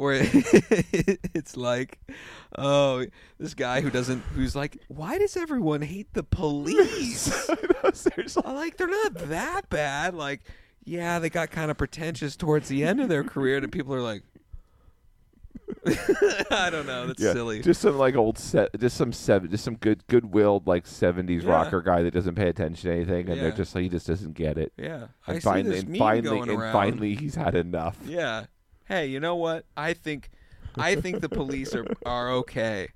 [0.00, 1.98] where it's like,
[2.58, 3.04] oh,
[3.38, 7.32] this guy who doesn't, who's like, why does everyone hate the police?
[7.94, 8.42] seriously.
[8.44, 10.14] Like, they're not that bad.
[10.14, 10.40] Like,
[10.84, 14.00] yeah, they got kind of pretentious towards the end of their career, and people are
[14.02, 14.22] like,
[16.50, 17.06] I don't know.
[17.06, 17.60] That's Yeah, silly.
[17.62, 21.50] just some like old set, just some seven, just some good, good-willed like '70s Yeah.
[21.50, 24.34] rocker guy that doesn't pay attention to anything, and they're just like he just doesn't
[24.34, 24.72] get it.
[24.76, 26.72] yeah, I And see finally, this and meme finally, going and around.
[26.72, 27.96] finally, he's had enough.
[28.04, 28.46] Yeah.
[28.90, 29.64] Hey, you know what?
[29.76, 30.30] I think
[30.76, 32.88] I think the police are are okay.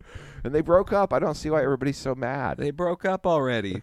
[0.42, 1.12] And they broke up.
[1.12, 2.58] I don't see why everybody's so mad.
[2.58, 3.80] They broke up already.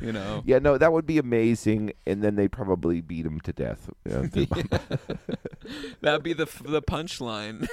[0.00, 0.42] You know.
[0.46, 3.90] Yeah, no, that would be amazing, and then they'd probably beat him to death.
[4.08, 4.46] through-
[6.00, 7.68] That'd be the the punchline.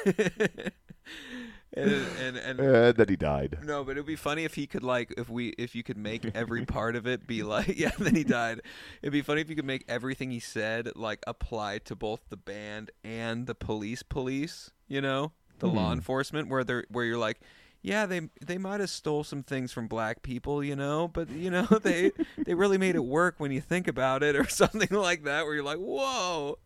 [1.74, 3.60] And and, and and eh, then he died.
[3.64, 6.26] no, but it'd be funny if he could like if we if you could make
[6.36, 8.62] every part of it be like yeah, then he died.
[9.02, 12.38] It'd be funny if you could make everything he said like apply to both the
[12.38, 15.32] band and the police police, you know?
[15.60, 15.94] The law hmm.
[15.94, 17.40] enforcement where they're where you're like
[17.84, 21.50] yeah, they they might have stole some things from black people, you know, but you
[21.50, 25.24] know they they really made it work when you think about it, or something like
[25.24, 26.58] that, where you're like, whoa,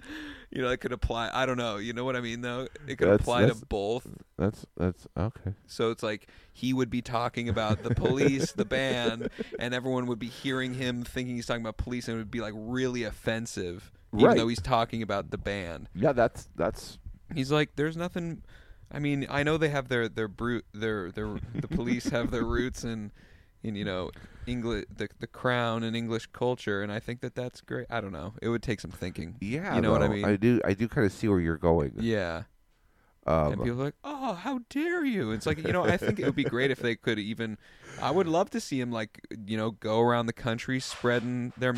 [0.52, 1.30] you know, it could apply.
[1.34, 2.42] I don't know, you know what I mean?
[2.42, 4.08] Though it could That's- apply that's- to both.
[4.38, 5.54] That's that's okay.
[5.68, 10.20] So it's like he would be talking about the police, the band, and everyone would
[10.20, 13.92] be hearing him thinking he's talking about police, and it would be like really offensive,
[14.14, 14.38] even Right.
[14.38, 15.88] though he's talking about the band.
[15.96, 16.98] Yeah, that's that's
[17.34, 18.44] He's like, "There's nothing."
[18.96, 22.46] I mean, I know they have their their brute their their the police have their
[22.46, 23.12] roots in
[23.62, 24.10] in you know
[24.48, 27.88] English the the crown and English culture, and I think that that's great.
[27.90, 28.36] I don't know.
[28.42, 29.36] It would take some thinking.
[29.42, 29.76] yeah.
[29.76, 30.24] you know what I mean.
[30.24, 30.62] I do.
[30.64, 31.92] I do kind of see where you're going.
[32.00, 32.44] yeah.
[33.28, 36.18] and Um, people are like, "Oh, how dare you!" It's like you know, I think
[36.18, 37.58] it would be great if they could even.
[38.02, 41.76] I would love to see him like you know go around the country spreading their.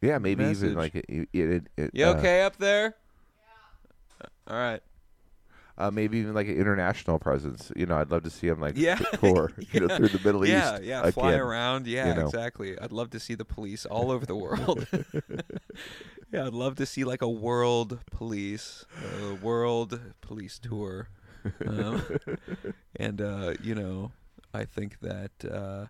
[0.00, 0.64] yeah, maybe message.
[0.64, 1.28] even like it.
[1.34, 2.94] it, it, uh, okay up there?
[4.46, 4.80] All right.
[5.76, 7.72] Uh, maybe even like an international presence.
[7.74, 8.94] You know, I'd love to see him like Yeah.
[9.14, 9.50] tour.
[9.72, 10.84] You know, through the Middle yeah, East.
[10.84, 11.86] yeah, yeah, fly around.
[11.88, 12.26] Yeah, you know.
[12.26, 12.78] exactly.
[12.78, 14.86] I'd love to see the police all over the world.
[16.32, 18.84] yeah, I'd love to see like a world police,
[19.30, 21.08] a world police tour.
[21.66, 22.02] Um,
[22.96, 24.12] and uh, you know,
[24.54, 25.86] I think that uh,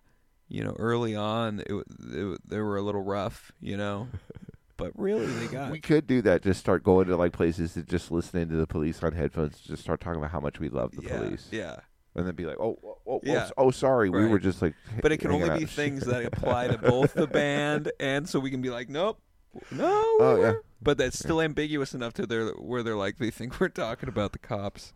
[0.47, 1.71] you know early on it,
[2.11, 4.07] it, they were a little rough, you know,
[4.77, 6.41] but really they got We could do that.
[6.43, 9.59] Just start going to like places and just listening to the police on headphones.
[9.59, 11.77] Just start talking about how much we love the yeah, police, yeah.
[12.15, 13.49] and then be like, "Oh, oh, oh, Yeah.
[13.57, 16.25] oh, oh, sorry, we were just like." But it can only be out." things that
[16.33, 19.19] apply to both the band and so we can be like, nope,
[19.71, 19.91] no.
[20.19, 20.53] Oh, we yeah.
[20.81, 24.33] But that's still ambiguous enough to their where they're like they think we're talking about
[24.33, 24.93] the cops.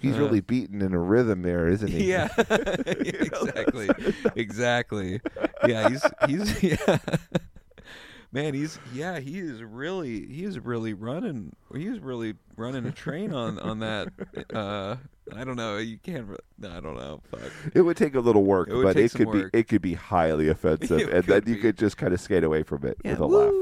[0.00, 2.04] He's Uh, really beaten in a rhythm there, isn't he?
[2.04, 3.88] Yeah, exactly,
[4.36, 5.20] exactly.
[5.66, 6.98] Yeah, he's he's yeah.
[8.38, 12.92] Man, he's yeah, he is really he is really running he is really running a
[12.92, 14.08] train on on that.
[14.54, 14.96] Uh,
[15.34, 15.78] I don't know.
[15.78, 16.28] You can't.
[16.62, 17.20] I don't know.
[17.32, 17.50] Fuck.
[17.74, 19.52] It would take a little work, It but it could work.
[19.52, 22.44] be it could be highly offensive, and then could you could just kind of skate
[22.44, 23.52] away from it Yeah, with a laugh.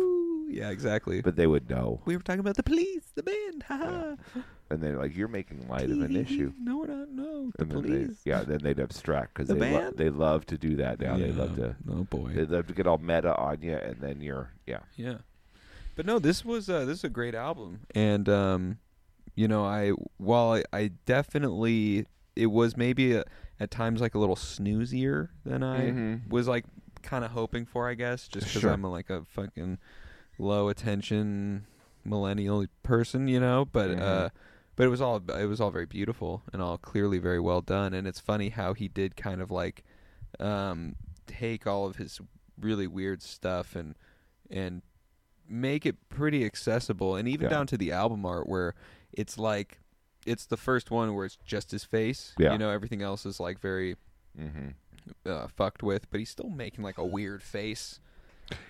[0.49, 1.23] Yeah, exactly.
[1.23, 3.65] But they would know, we were talking about the police, the band.
[3.67, 4.17] Haha.
[4.71, 7.09] And they're like, "You're making light of an issue." No, we're not.
[7.11, 10.47] No, the And then they, yeah, then they'd abstract because The they lo- they love
[10.47, 11.17] to do that now.
[11.17, 12.33] They love to Oh boy.
[12.35, 14.81] they love to get all meta on you, and then you're yeah.
[14.97, 15.19] Yeah.
[15.95, 18.79] But no, this was uh, this is a great album, and um,
[19.35, 23.25] you know, I while I, I definitely it was maybe a,
[23.59, 26.29] at times like a little snoozier than I Mhm.
[26.29, 26.65] was like
[27.03, 28.73] kind of hoping for, I guess, just because Sure.
[28.73, 29.79] I'm a, like a fucking
[30.39, 31.67] low attention
[32.05, 33.65] millennial person, you know.
[33.65, 34.01] But Mhm.
[34.03, 34.29] uh,
[34.77, 37.93] but it was all it was all very beautiful and all clearly very well done,
[37.95, 39.83] and it's funny how he did kind of like
[40.39, 40.97] um,
[41.27, 42.21] take all of his
[42.61, 43.95] really weird stuff and
[44.51, 44.83] and
[45.49, 47.51] make it pretty accessible and even Yeah.
[47.51, 48.75] down to the album art where
[49.13, 49.79] it's like
[50.25, 52.53] it's the first one where it's just his face Yeah.
[52.53, 53.97] you know everything else is like very
[54.39, 54.69] Mm-hmm.
[55.25, 58.01] uh, fucked with but he's still making like a weird face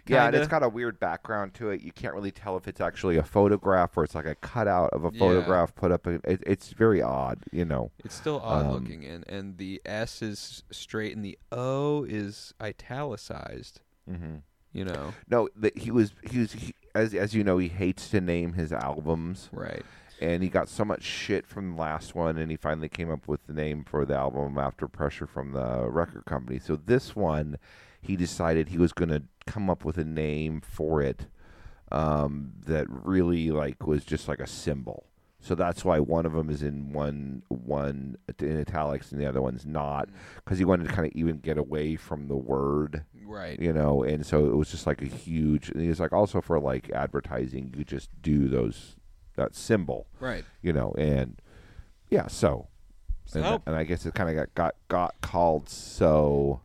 [0.07, 0.61] Yeah, and it's Kinda.
[0.61, 1.81] got a weird background to it.
[1.83, 5.05] You can't really tell if it's actually a photograph or it's like a cutout of
[5.05, 5.19] a Yeah.
[5.19, 6.07] photograph put up.
[6.07, 7.91] in- It, it's very odd, you know.
[8.05, 12.55] it's still odd Um, looking and and the s is straight and the o is
[12.61, 14.37] italicized Mm-hmm.
[14.73, 18.09] you know No, the, he was he was he, as as you know he hates
[18.11, 19.85] to name his albums, right
[20.21, 23.29] and he got so much shit from the last one, and he finally came up
[23.29, 26.59] with the name for the album after pressure from the record company.
[26.59, 27.59] So this one,
[28.07, 31.27] he decided he was going to come up with a name for it
[31.93, 35.07] um, that really like was just like a symbol.
[35.41, 39.41] So that's why one of them is in one one in italics and the other
[39.41, 40.09] one's not,
[40.45, 43.61] because he wanted to kind of even get away from the word right.
[43.61, 46.41] you know and so it was just like a huge and he was like also
[46.41, 48.97] for like advertising you just do those
[49.37, 50.45] that symbol right.
[50.63, 51.41] you know and
[52.09, 52.69] yeah so
[53.35, 56.61] and, and i guess it kind of got, got got called so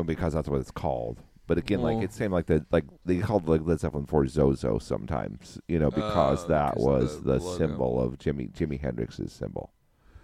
[0.00, 1.22] well, because that's what it's called.
[1.46, 4.24] But again like Well- it's same like the like they called like led zeppelin 4
[4.24, 7.58] Zoso sometimes you know because Oh, that because was the the, logo.
[7.58, 9.72] symbol of jimmy jimmy hendrix's symbol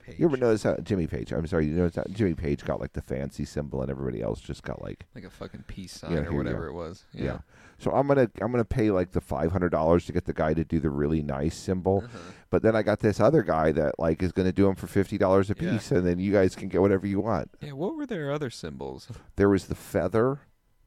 [0.06, 0.20] Page.
[0.20, 2.92] you ever notice how jimmy page i'm sorry you notice how jimmy page got like
[2.92, 6.18] the fancy symbol and everybody else just got like like a fucking peace sign Yeah,
[6.26, 7.24] or whatever it was Yeah.
[7.24, 7.38] yeah,
[7.78, 10.54] So I'm gonna I'm gonna pay like the five hundred dollars to get the guy
[10.54, 12.18] to do the really nice symbol, Uh-huh.
[12.50, 15.18] but then I got this other guy that like is gonna do them for fifty
[15.18, 15.72] dollars a Yeah.
[15.72, 17.50] piece, and then you guys can get whatever you want.
[17.60, 20.38] yeah what were their other symbols There was the feather,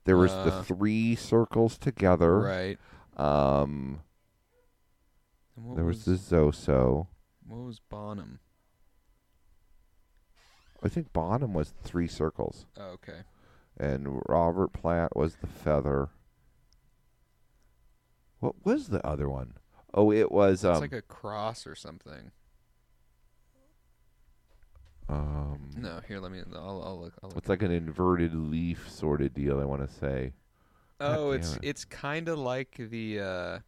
[0.05, 2.39] there was Uh, the three circles together.
[2.39, 2.79] right
[3.17, 3.99] Um,
[5.75, 7.07] there was, the Zoso.
[7.45, 8.39] What was Bonham?
[10.83, 13.21] I think Bonham was three circles, Oh, okay.
[13.77, 16.09] and Robert Plant was the feather.
[18.39, 19.55] What was the other one?
[19.93, 22.31] Oh, it was It's um, like a cross or something.
[25.09, 26.41] um No, here, let me.
[26.53, 27.13] I'll, I'll look.
[27.23, 27.37] I'll look.
[27.39, 29.59] It's like an inverted leaf sort of deal.
[29.59, 30.33] I want to say.
[31.01, 31.59] Oh, it's it.
[31.63, 33.19] it's kind of like the.
[33.19, 33.59] uh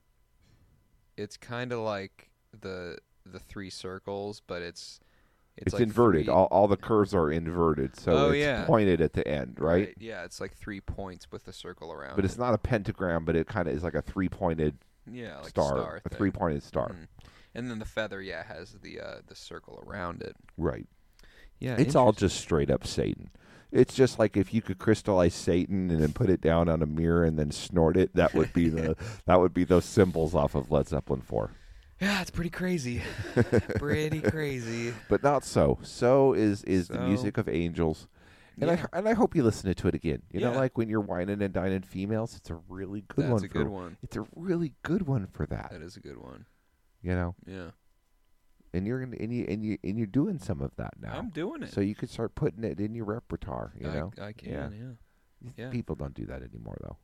[1.18, 5.00] It's kind of like the the three circles, but it's
[5.62, 6.26] It's, it's, like inverted.
[6.26, 8.66] three- All, all the curves are inverted, so Oh, it's yeah.
[8.66, 9.94] pointed at the end, right?
[10.00, 12.16] Yeah, it's like three points with a circle around.
[12.16, 14.78] But it's not a pentagram, but it kind of is like a three-pointed
[15.12, 16.90] Yeah, like star, star a three-pointed star.
[16.90, 17.08] Mhm.
[17.54, 20.36] And then the feather, yeah, has the uh the circle around it.
[20.58, 20.88] Right.
[21.60, 23.30] Yeah, It's all just straight up Satan.
[23.72, 26.86] It's just like if you could crystallize Satan and then put it down on a
[26.86, 28.96] mirror and then snort it, that would be the
[29.28, 31.52] that would be those symbols off of Led Zeppelin 4.
[32.02, 33.02] Yeah, it's pretty crazy.
[33.76, 34.94] pretty crazy.
[35.08, 35.78] But not so.
[35.84, 38.08] So is is the music of angels.
[38.60, 38.86] And Yeah.
[38.92, 40.24] I and I hope you listen to it again.
[40.32, 43.46] You know, like when you're wining and dining females, it's a really good That's one.
[43.46, 43.98] a for, good one.
[44.02, 45.70] It's a really good one for that.
[45.72, 46.46] That is a good one.
[47.04, 47.70] You know, Yeah.
[48.74, 51.14] and you're gonna, and you and you and you're doing some of that now.
[51.18, 51.72] I'm doing it.
[51.72, 53.74] So you could start putting it in your repertoire.
[53.80, 54.70] You I, know, I can, Yeah.
[54.72, 55.52] yeah.
[55.56, 55.70] yeah.
[55.70, 56.98] people don't do that anymore though.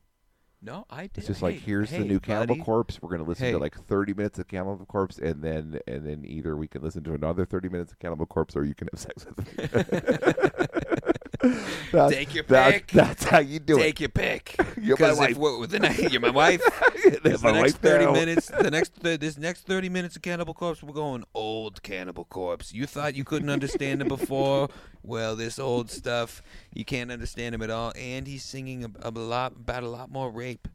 [0.60, 1.18] No, I did.
[1.18, 2.64] It's just like Hey, here's the new Cannibal buddy.
[2.64, 3.00] Corpse.
[3.00, 3.52] We're gonna listen Hey.
[3.52, 7.04] to like 30 minutes of Cannibal Corpse, and then and then either we can listen
[7.04, 11.12] to another 30 minutes of Cannibal Corpse, or you can have sex with me.
[11.92, 12.86] that's, Take your that's, pick.
[12.88, 13.82] That's how you do it.
[13.82, 14.56] Take your pick.
[14.80, 15.36] You're my wife.
[15.38, 16.60] If, the ne- you're my wife.
[17.04, 17.22] it.
[17.22, 18.12] This my the next wife thirty now.
[18.12, 18.48] minutes.
[18.48, 22.72] The next th- this next thirty minutes of Cannibal Corpse, we're going old Cannibal Corpse.
[22.72, 24.68] You thought you couldn't understand him before?
[25.04, 26.42] Well, this old stuff,
[26.74, 27.92] you can't understand him at all.
[27.96, 30.66] And he's singing a, a lot about a lot more rape.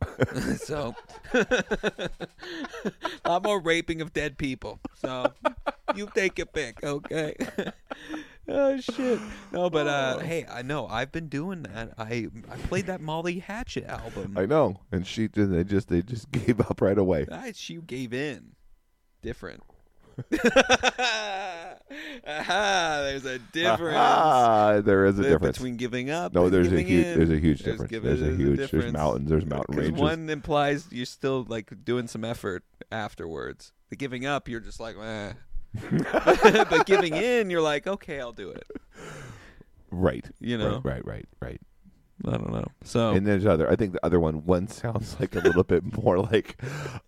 [0.57, 0.95] so,
[1.33, 2.09] a
[3.25, 4.79] lot more raping of dead people.
[4.95, 5.33] So,
[5.95, 7.35] you take your pick, okay?
[8.47, 9.19] Oh shit.
[9.51, 11.93] No, but uh, hey, I know I've been doing that.
[11.97, 14.35] I I played that Molly Hatchet album.
[14.37, 15.51] I know, and she did.
[15.51, 17.25] They just they just gave up right away.
[17.31, 18.51] I, she gave in.
[19.21, 19.63] Different.
[20.31, 21.77] Aha,
[23.03, 23.97] there's a difference.
[23.97, 25.57] Ah, there is a difference.
[25.57, 26.33] between giving up.
[26.33, 27.17] No, and there's a huge in.
[27.17, 27.89] there's a huge There's difference.
[27.89, 29.29] given- There's a there's huge there's mountains.
[29.29, 29.99] There's mountain ranges.
[30.01, 33.71] one implies you're still like doing some effort afterwards.
[33.89, 35.33] The giving up, you're just like, eh.
[36.11, 38.67] but giving in, you're like, okay, I'll do it.
[39.91, 40.25] right.
[40.39, 41.05] You know, Right.
[41.05, 41.05] Right.
[41.05, 41.25] Right.
[41.41, 41.61] Right.
[42.25, 42.67] I don't know.
[42.83, 43.69] So And there's other.
[43.69, 44.45] I think the other one.
[44.45, 46.61] One sounds like a little bit more like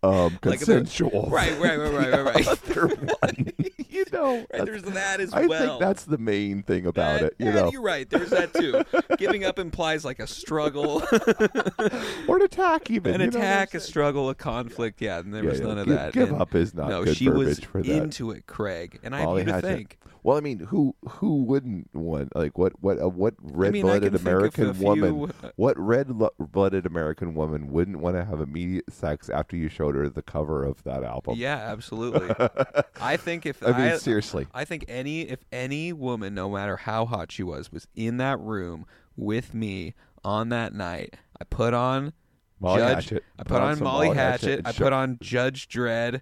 [0.03, 1.29] um, Like bit- consensual.
[1.31, 3.55] right, right, right, right, right, right.
[3.95, 4.45] you know.
[4.53, 5.67] Right, there's that as I well.
[5.67, 7.35] think that's the main thing about That- it.
[7.39, 8.09] You yeah, know, you're right.
[8.09, 8.83] There's that too.
[9.17, 11.01] Giving up implies like a struggle,
[12.27, 13.15] or an attack even.
[13.15, 15.01] an you know what attack, a struggle, a conflict.
[15.01, 16.13] Yeah, and there Yeah, was yeah, none of give- that.
[16.13, 17.89] Give And up is not no, good she was for that.
[17.91, 19.97] into it, Craig, and I Molly have you to think.
[20.25, 23.99] Well, I mean, who who wouldn't want like what what uh, what red mean, I
[23.99, 26.09] blooded think of American few, woman uh, what red
[26.39, 30.63] blooded American woman wouldn't want to have immediate sex after you showed her the cover
[30.63, 31.35] of that album?
[31.37, 32.33] Yeah, absolutely.
[32.99, 34.47] I think if I mean, seriously.
[34.51, 38.39] I think any if any woman, no matter how hot she was, was in that
[38.39, 42.13] room with me on that night, I put on
[42.59, 42.95] Molly Judge.
[42.95, 43.23] Hatchet.
[43.37, 44.57] I put on some Molly Hatchet.
[44.57, 46.21] and I put on Judge Dredd.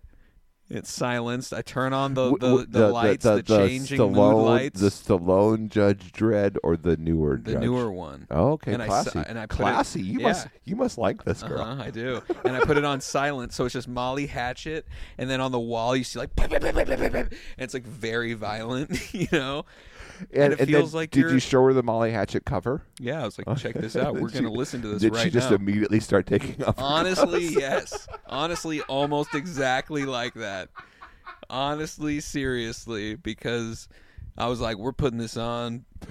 [0.70, 1.54] It's silenced.
[1.54, 5.70] I turn on the W- the, the, lights, the, changing Stallone, mood lights, the Stallone
[5.70, 7.62] Judge Dredd, or the newer the Judge?
[7.62, 8.26] newer one.
[8.32, 9.20] Oh, okay, And I classy.
[9.20, 10.02] s- and I put it- classy.
[10.02, 10.28] you yeah.
[10.30, 11.62] must you must like this girl.
[11.62, 12.24] Uh-huh, I do.
[12.44, 14.88] And I put it on silent, so it's just Molly Hatchet,
[15.18, 19.66] and then on the wall you see like, and it's like very violent, you know.
[20.32, 22.84] And, it and feels like did you're- you show her the Molly Hatchet cover?
[23.00, 24.14] Yeah, I was like, check this out.
[24.20, 25.56] We're gonna listen to this Did right she just now.
[25.58, 26.76] immediately start taking off?
[26.78, 28.08] Honestly, yes.
[28.28, 30.53] Honestly, almost exactly like that.
[31.50, 33.88] Honestly, seriously, because
[34.38, 35.86] I was like, we're putting this on.
[36.02, 36.08] we're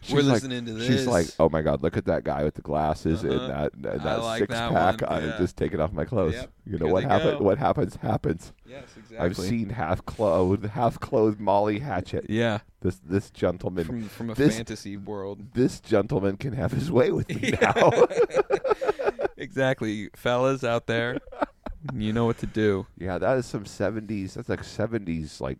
[0.00, 0.86] She's like- listening to this.
[0.86, 3.34] She's like, oh my god, look at that guy with the glasses Uh-huh.
[3.34, 5.00] and that and that like six that pack.
[5.02, 5.38] one, I'm yeah.
[5.38, 6.34] just taking off my clothes.
[6.34, 7.38] Yep, You know here what go.
[7.40, 8.52] What happens happens.
[8.66, 9.18] yes, exactly.
[9.18, 12.26] I've seen half clothed, half clothed Molly Hatchet.
[12.30, 15.52] Yeah, This this gentleman, from from a this- fantasy world.
[15.54, 17.90] this gentleman can have his way with me now.
[19.36, 21.18] exactly, fellas out there,
[21.94, 22.86] you know what to do.
[22.98, 24.34] yeah, that is some '70s.
[24.34, 25.58] That's like '70s, like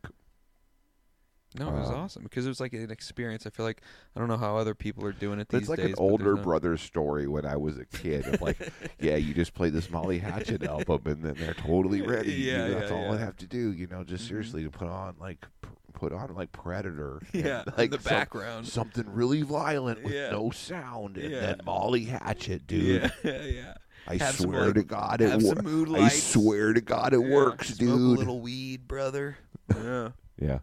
[1.58, 3.46] No, it was Uh, awesome because it was like an experience.
[3.46, 3.80] I feel like
[4.14, 5.88] I don't know how other people are doing it these it's like days.
[5.90, 8.26] an older no- brother story when I was a kid.
[8.26, 8.58] Of like,
[9.00, 12.32] yeah, you just play this Molly Hatchet album, and then they're totally ready.
[12.32, 13.12] You Yeah, that's yeah, all I yeah.
[13.14, 13.24] Mm-hmm.
[13.24, 13.72] have to do.
[13.72, 15.46] You know, just seriously to put on like
[15.94, 17.22] put on like Predator.
[17.32, 18.66] and, Yeah, in like the some- background.
[18.68, 20.30] something really violent with Yeah.
[20.30, 21.40] no sound, and Yeah.
[21.40, 23.10] then Molly Hatchet, dude.
[23.24, 23.74] Yeah, yeah.
[24.08, 25.60] I Have some, swear like, to God, it works.
[25.60, 27.88] some I swear to God, it Yeah, works, smoke dude.
[27.90, 29.36] a little weed, brother.
[29.74, 30.08] Yeah.
[30.40, 30.58] Yeah.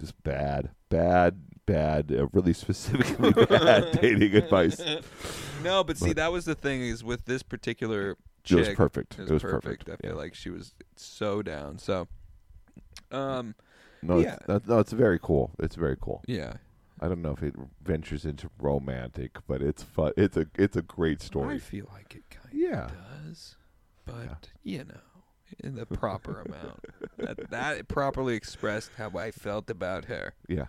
[0.00, 4.78] Just bad, bad, bad, uh, really specifically bad dating advice.
[5.62, 8.18] No, but see, that was the thing is with this particular
[8.50, 9.14] It was perfect.
[9.14, 9.86] It It was, was perfect.
[9.86, 9.88] perfect.
[9.90, 10.22] I feel yeah.
[10.22, 11.78] like she was so down.
[11.78, 12.06] So,
[13.10, 13.54] um,
[14.02, 14.34] No, yeah.
[14.34, 15.52] it's, that, no, it's very cool.
[15.58, 16.22] It's very cool.
[16.26, 16.54] yeah.
[17.00, 20.12] I don't know if it ventures into romantic, but it's fun.
[20.16, 21.56] It's a it's a great story.
[21.56, 22.86] I feel like it kind Yeah.
[22.86, 22.92] of
[23.26, 23.56] does,
[24.04, 25.00] but you know,
[25.62, 26.84] in the proper amount.
[27.18, 30.34] That that properly expressed how I felt about her.
[30.48, 30.66] Yeah,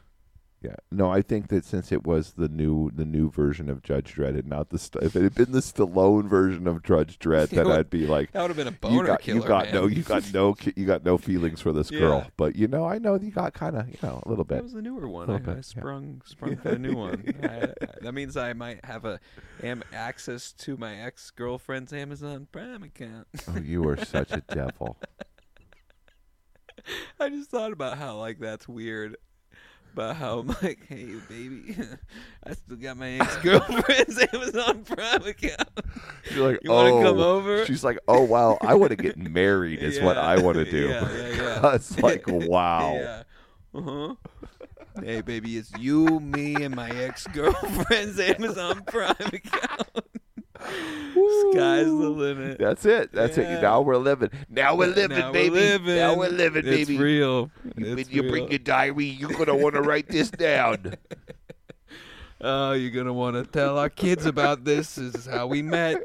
[0.66, 0.76] yeah.
[0.92, 4.38] No, I think that since it was the new the new version of Judge Dredd,
[4.40, 7.68] and not the st- if it had been the Stallone version of Judge Dredd, then
[7.72, 9.40] I'd be like, That would have been a boner you got killer.
[9.42, 9.74] you got man.
[9.74, 12.26] no you got no you got no feelings for this girl.
[12.38, 14.56] But you know, I know you got kind of you know a little bit.
[14.56, 15.30] That was the newer one.
[15.30, 15.62] I, bit, I yeah.
[15.62, 17.24] sprung sprung for the new one.
[17.44, 19.20] I, that means I might have a
[19.64, 23.28] am access to my ex girlfriend's Amazon Prime account.
[23.48, 24.98] oh, you are such a devil.
[27.20, 29.18] I just thought about how like that's weird.
[29.96, 31.74] About how I'm like, hey baby,
[32.44, 35.70] I still got my ex girlfriend's Amazon Prime account.
[36.32, 37.02] You're like, You oh.
[37.02, 37.66] come over?
[37.66, 39.82] She's like, oh wow, I want to get married.
[39.82, 40.90] Is what I want to do.
[40.90, 41.76] Yeah, yeah, yeah.
[41.76, 42.96] it's like wow.
[42.96, 43.24] Yeah.
[43.74, 44.16] Uh huh.
[45.02, 50.06] Hey baby, it's you, me, and my ex girlfriend's Amazon Prime account.
[50.66, 52.58] Sky's the limit.
[52.60, 53.12] That's it.
[53.14, 53.58] That's Yeah.
[53.58, 53.62] it.
[53.62, 54.30] Now we're living.
[54.50, 55.52] Now we're living, now baby.
[55.52, 55.96] We're living.
[55.96, 56.98] Now we're living, it's baby.
[57.02, 57.50] real.
[57.78, 58.32] You, It's when you real.
[58.32, 60.96] bring your diary, you're gonna want to write this down.
[62.42, 64.96] Oh, you're gonna want to tell our kids about this.
[64.96, 65.98] This is how we met.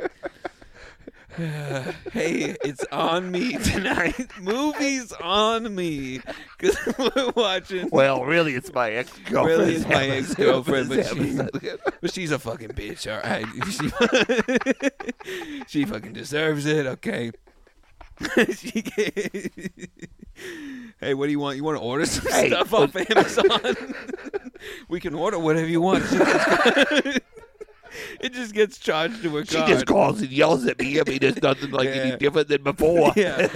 [1.36, 4.30] hey, it's on me tonight.
[4.40, 6.20] Movies on me
[6.58, 7.88] because we're watching.
[7.92, 9.60] well, really, it's my ex girlfriend.
[9.60, 11.38] Really, it's my ex-girlfriend, but she-
[12.00, 13.46] But she's a fucking bitch, all right.
[15.66, 17.30] She, she fucking deserves it, okay.
[18.54, 18.82] she
[21.00, 21.56] hey, what do you want?
[21.56, 23.94] You want to order some Hey, stuff off Amazon?
[24.88, 26.04] we can order whatever you want.
[28.24, 29.68] It just gets charged to a She card.
[29.68, 31.00] just calls and yells at me.
[31.00, 31.94] I mean, there's nothing like Yeah.
[32.02, 33.12] any different than before.
[33.16, 33.46] Yeah.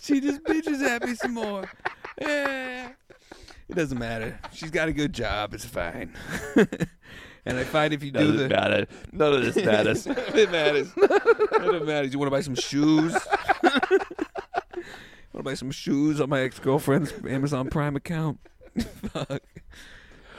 [0.00, 1.68] she just bitches at me some more.
[2.20, 2.90] Yeah.
[3.68, 4.38] It doesn't matter.
[4.52, 5.52] She's got a good job.
[5.54, 6.14] It's fine.
[7.44, 8.86] and I find if you do Doesn't the matter.
[9.12, 10.06] None of this matters.
[10.06, 10.92] it matters.
[10.96, 12.12] None of it matters.
[12.12, 13.12] You want to buy some shoes?
[13.62, 14.04] want
[15.34, 18.38] to buy some shoes on my ex girlfriend's Amazon Prime account?
[19.12, 19.42] Fuck.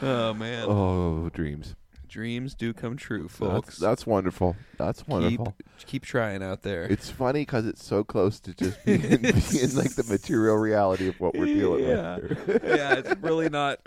[0.01, 0.65] Oh man.
[0.67, 1.75] oh, dreams.
[2.07, 3.77] Dreams do come true, folks.
[3.77, 4.55] that's wonderful.
[4.77, 5.55] That's keep wonderful.
[5.85, 6.83] keep trying out there.
[6.83, 11.19] It's funny because it's so close to just being, being like the material reality of
[11.19, 12.15] what we're dealing yeah.
[12.15, 12.61] with.
[12.63, 13.79] yeah, it's really not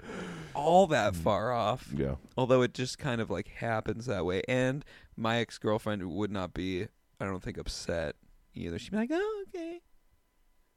[0.54, 1.16] all that mm.
[1.16, 1.88] far off.
[1.96, 2.16] Yeah.
[2.36, 4.42] Although it just kind of like happens that way.
[4.46, 4.84] And
[5.16, 6.88] my ex girlfriend would not be,
[7.18, 8.16] I don't think, upset
[8.54, 8.78] either.
[8.78, 9.80] She'd be like, oh, okay.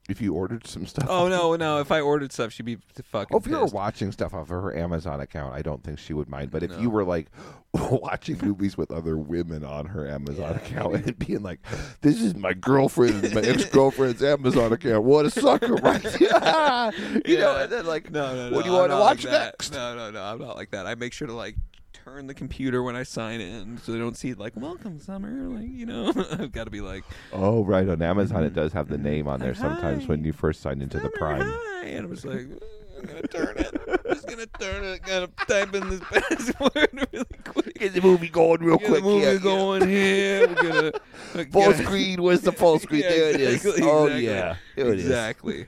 [0.06, 1.06] If you ordered some stuff.
[1.08, 1.80] Oh, no, no.
[1.80, 3.74] If I ordered stuff, she'd be fucking Oh, if you were pissed.
[3.74, 6.50] watching stuff off of her Amazon account, I don't think she would mind.
[6.50, 6.78] But if No.
[6.78, 7.28] you were like
[7.72, 11.60] watching movies with other women on her Amazon account and being like,
[12.02, 15.04] "This is my girlfriend, my ex girlfriend's Amazon account.
[15.04, 16.90] What a sucker, right?" you know,
[17.24, 17.62] Yeah.
[17.62, 18.56] and then like, No, no, no.
[18.56, 19.44] what do you I'm want to not watch like that.
[19.58, 19.72] next?
[19.72, 20.22] No, no, no.
[20.22, 20.86] I'm not like that.
[20.86, 21.56] I make sure to like
[22.04, 25.68] turn the computer when I sign in so they don't see like welcome summer like
[25.68, 27.02] you know I've got to be like
[27.32, 27.88] Oh, right.
[27.88, 28.56] On Amazon, it mm-hmm.
[28.56, 31.42] does have the name on there Like, sometimes when you first sign into the Prime.
[31.42, 32.60] hi," and I was like mm,
[32.98, 37.24] I'm gonna turn it I'm just gonna turn it gotta type in this password really
[37.44, 39.02] quick Get the movie going real Get quick.
[39.02, 39.38] the movie yeah, yeah.
[39.38, 40.92] going here we're gonna
[41.34, 42.22] we're Full gonna- screen.
[42.22, 43.02] Where's the full screen?
[43.04, 43.64] Oh, yeah, there it is.
[43.64, 45.66] exactly, Oh yeah, There it exactly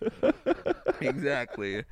[1.00, 1.84] exactly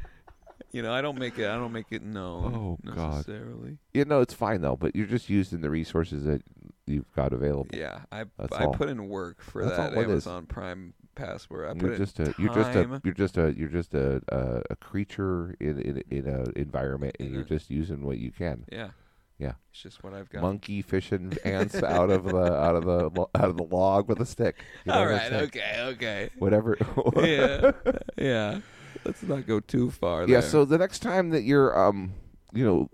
[0.73, 3.13] you know I don't make it I don't make it known Oh, God.
[3.17, 4.77] necessarily You know, it's fine though.
[4.77, 6.43] But you're just using the resources that
[6.87, 7.71] you've got available.
[7.73, 8.75] Yeah, I That's I all.
[8.75, 10.27] put in work for That's that all it is.
[10.27, 11.69] Amazon Prime password.
[11.71, 14.63] I put You're just a you're just a you're just a you're just a a,
[14.71, 18.31] a creature in in in a environment, and In you're a- just using what you
[18.33, 18.65] can.
[18.73, 18.91] yeah,
[19.39, 19.53] Yeah.
[19.71, 20.43] It's just what I've got.
[20.43, 24.27] Monkey fishing ants out of the out of the out of the log with a
[24.27, 24.57] stick.
[24.85, 26.31] You know All right, okay, okay.
[26.39, 26.77] Whatever.
[27.23, 27.73] yeah,
[28.19, 28.61] yeah.
[29.05, 30.23] Let's not go too far.
[30.23, 30.41] yeah.
[30.41, 30.43] there.
[30.43, 32.13] So the next time that you're um
[32.53, 32.89] you know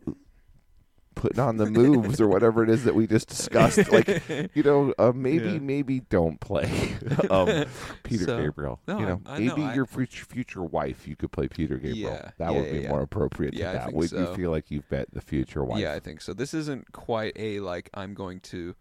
[1.16, 4.08] putting on the moves or whatever it is that we just discussed, like
[4.54, 5.58] you know uh, maybe Yeah.
[5.58, 6.94] maybe don't play
[7.30, 7.66] um
[8.04, 8.80] Peter So- Gabriel.
[8.88, 11.48] No, you know I- I know, maybe I- your future future wife you could play
[11.48, 12.12] Peter Gabriel.
[12.12, 12.88] Yeah, that yeah, would be yeah.
[12.88, 13.92] more appropriate Yeah, I to that.
[13.92, 14.18] Would so.
[14.30, 15.80] you feel like you've bet the future wife?
[15.80, 16.32] yeah, I think so.
[16.32, 18.74] This isn't quite a like I'm going to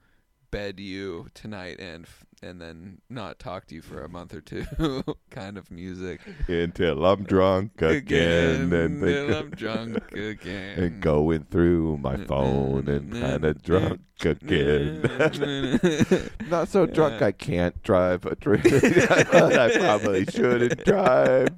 [0.51, 4.39] bed you tonight and f- and then not talk to you for a month or
[4.41, 4.65] two
[5.29, 11.43] kind of music Until I'm drunk again, and, and then I'm drunk again and going
[11.51, 15.01] through my phone and kind of drunk again.
[16.49, 18.61] Not so drunk I can't drive a train.
[18.65, 21.49] I probably shouldn't drive.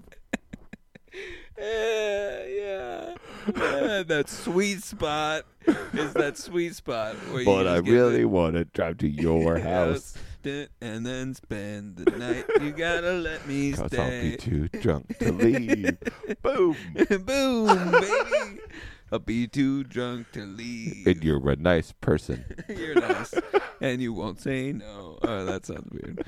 [1.57, 3.15] Uh, yeah, yeah.
[4.07, 5.45] That sweet spot
[5.93, 10.15] is that sweet spot where you But I really want to drive to your house.
[10.43, 12.45] And then spend the night.
[12.59, 15.97] You gotta let me Cause I'll be too drunk to leave.
[16.41, 16.75] Boom.
[17.25, 18.59] Boom, baby.
[19.11, 21.05] I'll be too drunk to leave.
[21.05, 22.43] And you're a nice person.
[22.69, 23.35] You're nice,
[23.81, 25.19] and you won't say no.
[25.21, 26.25] Oh, that sounds weird.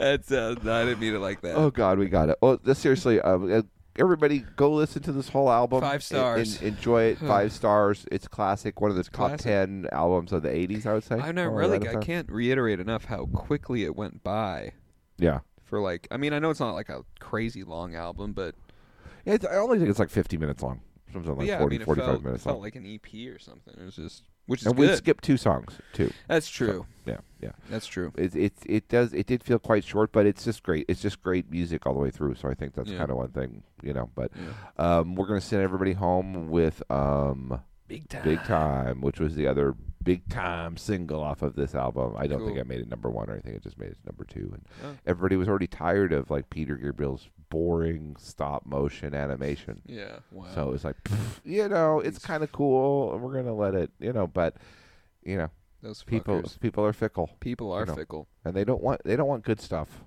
[0.00, 0.66] That sounds.
[0.66, 1.56] I didn't mean it like that.
[1.56, 2.38] Oh God, we got it.
[2.42, 3.62] Oh, this, seriously, uh, uh,
[3.96, 5.80] everybody, go listen to this whole album.
[5.80, 6.60] Five stars.
[6.60, 7.18] And, enjoy it.
[7.18, 8.06] Five stars.
[8.10, 8.80] It's classic.
[8.80, 9.40] One of the top Classic.
[9.44, 11.16] ten albums of the '80s, I would say.
[11.16, 11.88] I know, or really.
[11.88, 14.72] I can't reiterate enough how quickly it went by.
[15.18, 15.40] Yeah.
[15.64, 18.56] For like, I mean, I know it's not like a crazy long album, but,
[19.24, 20.80] Yeah, I only think it's like 50 minutes long.
[21.12, 22.62] Something like yeah, 40, I mean, it 45 felt, minutes felt long.
[22.62, 23.74] like an EP or something.
[23.80, 26.10] It was just, which is and we skipped two songs too.
[26.28, 26.86] That's true.
[27.06, 27.52] Yeah, yeah.
[27.70, 28.12] That's true.
[28.16, 30.84] It it it does it did feel quite short, but it's just great.
[30.88, 32.34] It's just great music all the way through.
[32.36, 32.98] So I think that's Yeah.
[32.98, 34.10] kind of one thing, you know.
[34.14, 34.98] But Yeah.
[34.98, 37.60] um, we're gonna send everybody home with um,
[37.90, 38.22] Big time.
[38.24, 42.14] "Big Time," which was the other big time single off of this album.
[42.16, 43.54] I don't think I made it number one or anything.
[43.54, 44.50] It just made it number two.
[44.54, 44.96] And Oh.
[45.06, 49.82] everybody was already tired of like Peter Gabriel's boring stop motion animation.
[49.84, 50.20] Yeah.
[50.30, 50.46] Wow.
[50.54, 53.90] So it was like, pff, you know, it's kind of cool, we're gonna let it,
[53.98, 54.26] you know.
[54.26, 54.56] But
[55.22, 55.50] you know,
[55.82, 56.58] Those people fuckers.
[56.60, 57.94] people are fickle, People are know.
[57.94, 58.26] fickle.
[58.44, 60.02] and they don't want they don't want good stuff.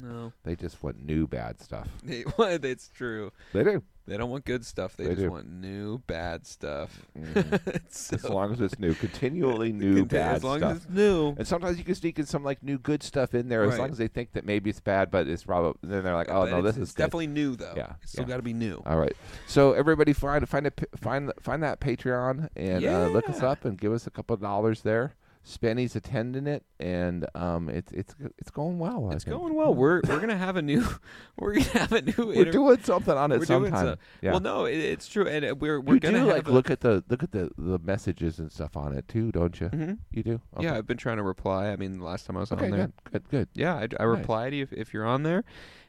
[0.00, 0.32] No.
[0.44, 1.88] They just want new bad stuff.
[2.04, 2.24] They.
[2.38, 3.30] It's true.
[3.52, 3.82] They do.
[4.06, 4.98] They don't want good stuff.
[4.98, 5.30] They, They just do.
[5.30, 7.06] want new bad stuff.
[7.18, 7.60] Mhm.
[7.74, 10.70] It's as long as it's new, continually new bad as long stuff.
[10.72, 11.34] as it's new.
[11.38, 13.90] and sometimes you can sneak in some like new good stuff in there, as long
[13.90, 16.60] as they think that maybe it's bad, but it's probably then they're like, oh no,
[16.60, 17.72] this is definitely new though.
[17.76, 18.28] Yeah, It's still yeah.
[18.28, 18.82] got to be new.
[18.84, 19.16] All right.
[19.46, 23.78] So everybody find find a, find find that Patreon and uh, look us up and
[23.78, 25.14] give us a couple of dollars there.
[25.46, 29.10] Spenny's attending it, and um, it's it's it's going well.
[29.10, 29.36] I It's think.
[29.36, 29.74] going well.
[29.74, 30.82] We're we're gonna have a new
[31.38, 32.14] we're gonna have a new.
[32.16, 33.86] We're inter- doing something on it we're sometime.
[33.86, 34.30] so- yeah.
[34.30, 36.50] Well, no, it, it's true, and uh, we're we're you gonna do have like a-
[36.50, 39.68] look at the look at the the messages and stuff on it too, don't you?
[39.68, 39.98] Mhm.
[40.10, 40.40] You do.
[40.56, 40.64] Okay.
[40.64, 41.68] Yeah, I've been trying to reply.
[41.68, 42.64] I mean, the last time I was Okay.
[42.64, 42.86] on there.
[42.86, 43.12] Good.
[43.12, 43.28] Good.
[43.28, 43.48] Good.
[43.54, 44.18] Yeah, I, I Nice.
[44.18, 45.44] reply to you if, if you're on there.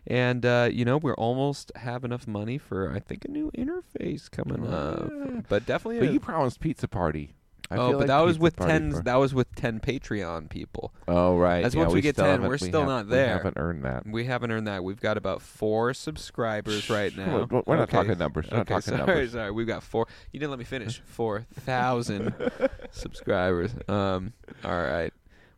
[0.08, 4.30] And, uh, you know, we're almost have enough money for, I think, a new interface
[4.30, 5.10] coming up.
[5.12, 5.41] Ah.
[5.49, 5.99] But definitely.
[6.01, 7.34] But a- you promised pizza party.
[7.72, 10.93] I oh, but like that was with 10 for- that was with 10 Patreon people.
[11.07, 11.63] Oh right.
[11.63, 13.26] That's yeah, once we get 10, we're we still have- not there.
[13.26, 14.05] we haven't earned that.
[14.07, 14.84] We haven't earned that.
[14.84, 17.45] We've got about four subscribers right now.
[17.49, 17.97] We're- we're not Okay.
[17.97, 18.47] talking numbers.
[18.51, 19.32] We're not talking sorry, numbers.
[19.32, 19.51] sorry.
[19.51, 20.07] We've got four.
[20.32, 20.99] You didn't let me finish.
[21.05, 22.34] Four thousand
[22.91, 23.72] subscribers.
[23.88, 24.34] Um.
[24.63, 25.11] All right.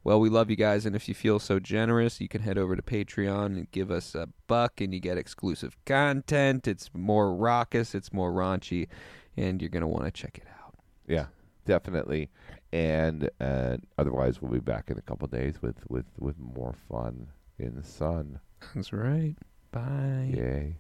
[0.04, 2.78] Well, we love you guys, and if you feel so generous, you can head over
[2.78, 6.66] to Patreon and give us a buck, and you get exclusive content.
[6.66, 8.88] It's more raucous, it's more raunchy,
[9.36, 10.76] and you're gonna want to check it out.
[11.08, 11.26] Yeah,
[11.68, 12.30] definitely.
[12.74, 17.28] And uh, otherwise, we'll be back in a couple days with with with more fun
[17.60, 18.40] in the sun.
[18.74, 19.36] That's right.
[19.72, 20.32] Bye.
[20.34, 20.76] Yay.